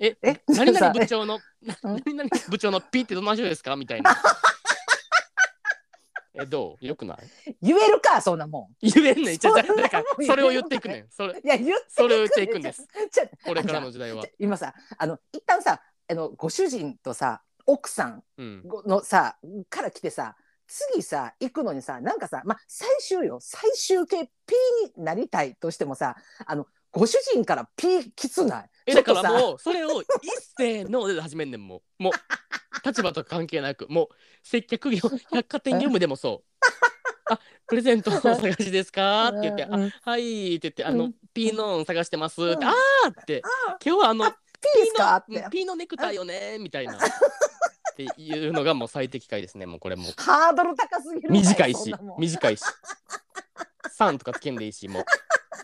[0.00, 1.38] ええ何々さ部長の
[1.84, 3.76] 何々部長の P ってどんな人ですか？
[3.76, 4.10] みたいな
[6.34, 6.86] えどう？
[6.86, 7.18] よくない？
[7.62, 9.38] 言えるかそんなも言えんねん。
[9.38, 11.06] じゃそんなもんだからそれを言っていくねん。
[11.10, 12.86] それんいや言ってそれを言っていくんです。
[13.10, 14.24] ちょこれからの時代は。
[14.38, 15.80] 今さあの一旦さ
[16.10, 18.62] あのご主人とさ奥さんうん。
[18.86, 19.36] のさ
[19.70, 23.38] から来てさ次さ行くのにさなんかさまあ最終よ。
[23.40, 24.54] 最終形 P
[24.96, 26.16] になりたいとしてもさ
[26.46, 28.70] あのご主人から P きつない？
[28.86, 30.08] えだからもうそれを一
[30.56, 32.02] 斉ので始めんねんもう。
[32.02, 32.12] もう
[32.86, 33.86] 立場とか関係なく。
[33.88, 34.08] もう
[34.42, 35.00] 接客業
[35.32, 36.48] 百貨店業務でもそう。
[37.32, 39.70] あプレゼントのお探しですかって言って、あ
[40.02, 42.42] はいって言って、あのうん、ピーノン探してます。
[42.42, 42.64] って、うん。
[42.64, 44.30] あーって、あ今日はあの、
[44.96, 45.16] か？
[45.16, 45.46] って。
[45.50, 46.94] ピーノネクタイよねみたいな。
[46.96, 46.98] っ
[47.96, 50.08] ていうのがもう最適解ですね、もうこれも。
[50.08, 50.12] う。
[50.18, 52.62] ハードル高すぎるわ短いし短いし。
[53.98, 55.04] 3とかつけんでいいし、もう。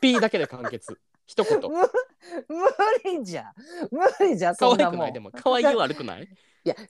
[0.01, 0.99] P だけで完結。
[1.27, 1.61] 一言。
[1.71, 1.71] む
[2.49, 2.67] 無
[3.05, 3.53] 理じゃ
[3.91, 5.03] 無理じゃ可そんなもん。
[5.03, 5.13] 愛くない？
[5.13, 6.23] でも、可愛いは悪くない？
[6.65, 6.81] いや、か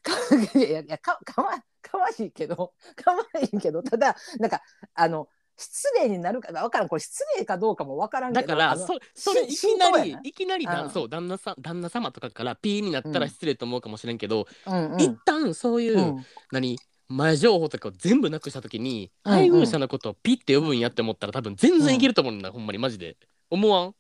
[0.59, 1.51] いやいやかかわ
[1.83, 4.63] かわいいけど、かわいいけど、ただ、なんか、
[4.95, 8.47] あの、失礼になるかわからん、これ失礼かどうかもわからんけど。
[8.47, 10.91] だからあのそそれいしきなりやないきなりだうん。
[10.91, 15.01] そう旦那さん旦那様とかから P になったら失礼と思うかもしれんけど、うんうん。
[15.01, 16.27] 一旦そういう、うん。
[16.51, 16.79] 何？
[17.11, 23.17] 前情報とかを全部なくした時に、うんうん配偶者のことをピって呼ぶんやって思ったら多分全然いけると思うんだ、ほんまにマジで。
[23.51, 23.95] 思わん？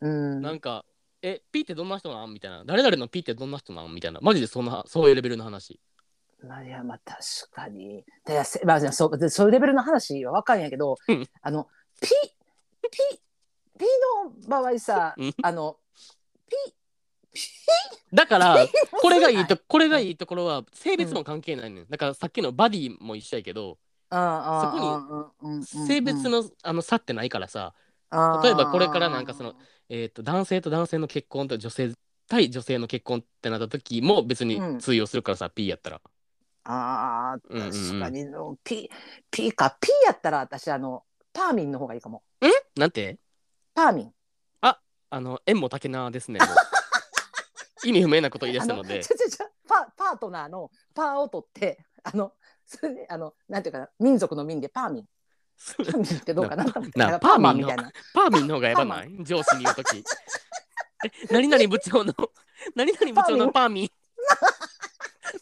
[0.00, 0.42] うん。
[0.42, 0.84] なんか
[1.22, 1.42] え？
[1.50, 2.32] ピってどんな人なん？
[2.32, 2.64] みたいな。
[2.64, 3.94] 誰々のピってどんな人なん？
[3.94, 4.20] みたいな。
[4.22, 5.80] マジでそんなそういうレベルの話。
[6.46, 8.00] まあ、いや、まあ、確かに。
[8.00, 11.66] いや、せまあ、そう、でそういうレベルの話はわかんやけどうん、あの、
[12.00, 12.08] ピ、
[12.90, 12.98] ピ、
[13.78, 13.86] ピ
[14.24, 15.78] の場合さうん、あの、
[18.12, 18.56] だから
[19.00, 23.78] これがいいとピこれがいいところは性別も関係ないねんだからさっきのバディも一緒やけど
[24.10, 24.16] そ
[24.70, 25.02] こ
[25.42, 27.74] に性別のあの差ってないからさ
[28.42, 29.54] 例えばこれからなんかその
[29.88, 31.92] えー、と男性と男性の結婚と女性
[32.28, 34.78] 対女性の結婚ってなった時も別にうん。
[34.78, 36.00] 通用するからさ、P やったら。
[36.64, 37.72] ああ、うんうんうん。
[37.72, 38.26] 確かに、
[38.64, 38.90] ピ、
[39.30, 42.22] ピか、ピやったら、私、あの、パーミンの方がいいかも。
[42.76, 43.18] なんて？
[43.74, 44.12] パーミン。
[45.08, 46.40] あの縁も竹縄ですね。
[47.84, 49.12] 意味不明なこと言い出したのでち。
[49.12, 52.32] ょちょちょパパートナーのパーを取ってあの
[52.64, 55.04] それであのなんていうかな民族の民でパーミン
[55.76, 59.10] パーミンってどうかなと思ってなパーミンのみたいなパーミンの方がやばない？
[59.24, 59.98] 上司に言うとき。
[59.98, 62.14] え、何々部長の、
[62.74, 63.90] 何々部長のパーミン。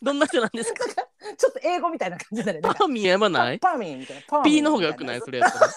[0.02, 0.84] どんな人なんですか？
[1.36, 3.58] ちょっと英語みたいな感じだねパーミンやばない？
[3.58, 5.20] パーミンみたいなパーミン ?P の方がよくない？
[5.20, 5.70] それやったら。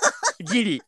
[0.51, 0.83] ギリ。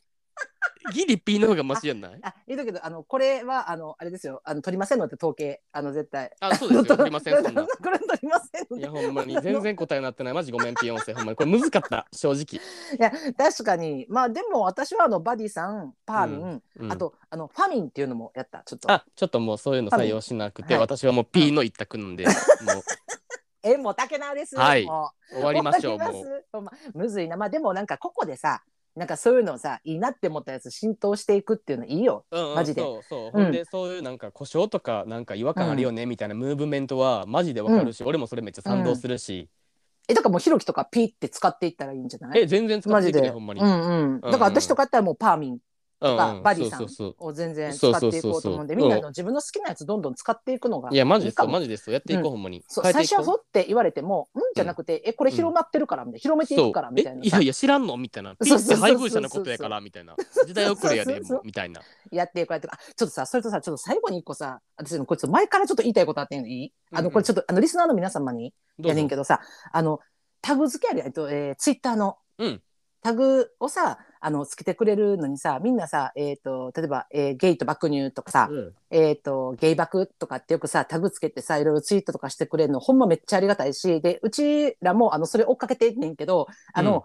[0.91, 2.19] ギリ P の方がマシやんない？
[2.21, 6.85] あ言うとくけどあのこれはあのあれですよあの取りませんのって統計あの絶対あ、そうですよ。
[6.97, 7.63] 取りません、そんな。
[7.65, 9.39] これ取りませんいや、ほんまに。
[9.41, 10.33] 全然答えになってない。
[10.33, 11.13] マジごめん、ピヨンセ。
[11.13, 11.35] ほんまに。
[11.35, 12.59] これ難かった、正直。
[12.59, 22.33] いや確かにまあでも私はあのバディさんパーミン、うんあとあのファミンっていうのもやったちょっとあ、ちょっともうそういうの採用しなくて、はい私はもう P の一択なんで、もう
[23.63, 26.97] えもう竹縄ですはい終わりましょう、終わりもう。
[26.97, 28.63] むずいなまあでもなんかここでさ
[28.95, 32.25] なんかそういうのさいいなって思ったやつ浸透していくっていうのいいよ。
[32.31, 32.81] うんうんマジで。
[32.81, 33.31] そうそう、うん。
[33.31, 39.47] ほんでそういうなんか故障とかなんか違和感あるよねみたいなムーブメントはマジでわかるし、俺もそれめっちゃ賛同するし、
[40.07, 42.41] えだからもうひろきとかピーって使っていったらいいんじゃない？
[42.41, 44.21] え全然使っていくねほんまに、うんうん。
[44.21, 45.57] だから私とかやったらもうパーミン
[46.01, 51.93] うんとかバディさんを全然使っていこうと思うんで、みんなの自分の好きなやつどんどん使っていくのがういやマジですよマジですよ。
[51.93, 52.31] やっていこう、うん。
[52.31, 52.63] ほんまに。
[52.67, 58.35] 最初はそうって言われても、うんじゃなくて、えこれ広まってるからみたいな、広めていくからみたいなえいやいや知らんのみたいな。
[58.35, 60.15] ピッて配偶者のことやからみたいな。
[60.45, 61.81] 時代遅れやでみたいな。
[62.11, 62.67] やっていくやって。
[62.71, 67.03] あちょっとさそれとさちょっと最後に一個さ私のこれちょっと前からちょっと言いたいことあっていいんうん。
[67.03, 69.41] のこれちょっとあのリスナーの皆様にやねんけどさ
[69.71, 69.99] あの
[70.41, 72.61] タグ付けあるやと、えー、ツイッターの、うん。
[73.01, 78.73] タグをさあのつけてくれるのにさみんなさ、えー、と例えば、えーゲイと爆乳とかさ、うん。
[78.91, 87.03] えー、とゲイ爆とかってよくさタグつけてさいろいろツイートとかしてくれるのほんまめっちゃありがたいしでうちらもあのそれ追っかけてんねんけどあの、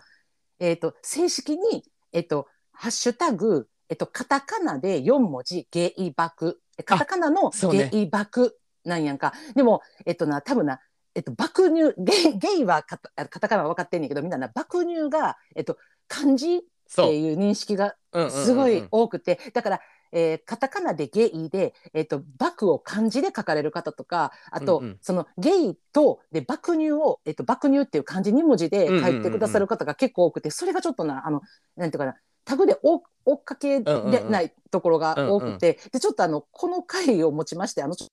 [0.58, 6.60] えー、と正式に、えー、とハッシュタグ、えー、とカタカナで4文字ゲイ爆。
[6.84, 10.80] カタカナのゲイ爆なんやんか、でもえっ、とな多分な
[11.14, 16.62] えっと、爆乳ゲイゲイはカタカタカナは分かってんねんけどみんなな爆乳が、えっと、漢字
[17.02, 18.44] っていう認識がうんうんうんうん。
[18.44, 19.80] すごい多くて、だから、
[20.12, 24.98] えーカタカナでゲイで、えっと、爆を漢字で書かれる方とかあと、うんうん。
[25.00, 31.42] そのゲイとで爆乳を、えっと、爆乳っていう漢字2文字で書いてくださる方が結構多くて、それがちょっとなあの
[31.76, 32.14] なんていうかな
[32.44, 38.08] タグで追追っかけでないところが多くて、でちょっとあのこの回をもちましてあのちょっ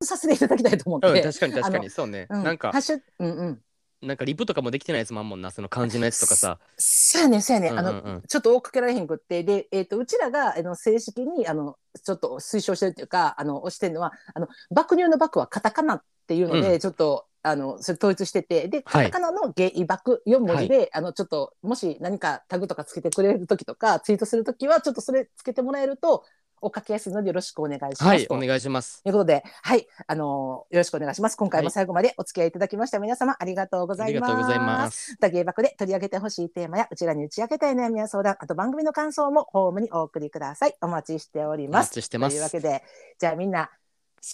[0.00, 1.08] とさせていただきたいと思って。
[1.08, 1.90] うん、確かに確かに。
[1.90, 2.42] そうね、うん。
[2.42, 2.72] なんか
[3.18, 3.60] うんうん
[4.02, 6.58] なんかリプとかもできてないやつもあんもんなその漢字のやつとかさ。
[6.76, 8.14] そうやねんそうやねん、あのうんうん。
[8.16, 19.10] うんちょっと追っかけられへんくってで、えー、とうちらがあの正式にあのちょっと推奨してるっていうかあの推してるのはあの爆乳の爆はカタカナっていうので、うちょっとあのそれ統一しててではい。
[19.10, 26.24] カタカナのゲイ爆4文字で、あのちょっともし何かタグとかつけてくれる時とかツイートする時はちょっとそれつけてもらえると
[26.60, 27.98] 追っかけやすいのでよろしくお願いします。
[27.98, 28.04] と。
[28.06, 29.02] はいお願いします。
[29.02, 31.36] ということで、はい、あのよろしくお願いします。
[31.36, 31.72] 今回もはい。
[31.72, 34.14] 最後までお付き合いいただきました皆様ありがとうござあいます。
[34.14, 35.12] りがとうございます。
[35.12, 40.74] また芸爆で取り上げてほしいテーマやうちらに打ち明けたい悩みや相談あと番組の感想もホームにお送りください。
[40.80, 41.88] お待ちしておりおます。
[41.88, 42.34] 待ちしてます。
[42.34, 42.82] というわけで
[43.18, 43.70] じゃあみんな好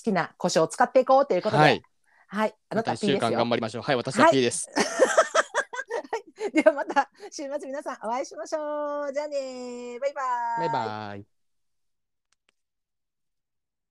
[0.05, 1.63] きな胡椒を使っていこうということで。
[1.63, 3.83] ははいい、あなた P 1週です頑張りましょう。
[3.83, 4.71] はい私は P です、
[6.55, 9.13] ではまた週末皆さんお会いしましょう。
[9.13, 10.59] じゃあねバイバイ。
[10.61, 11.42] バイバイ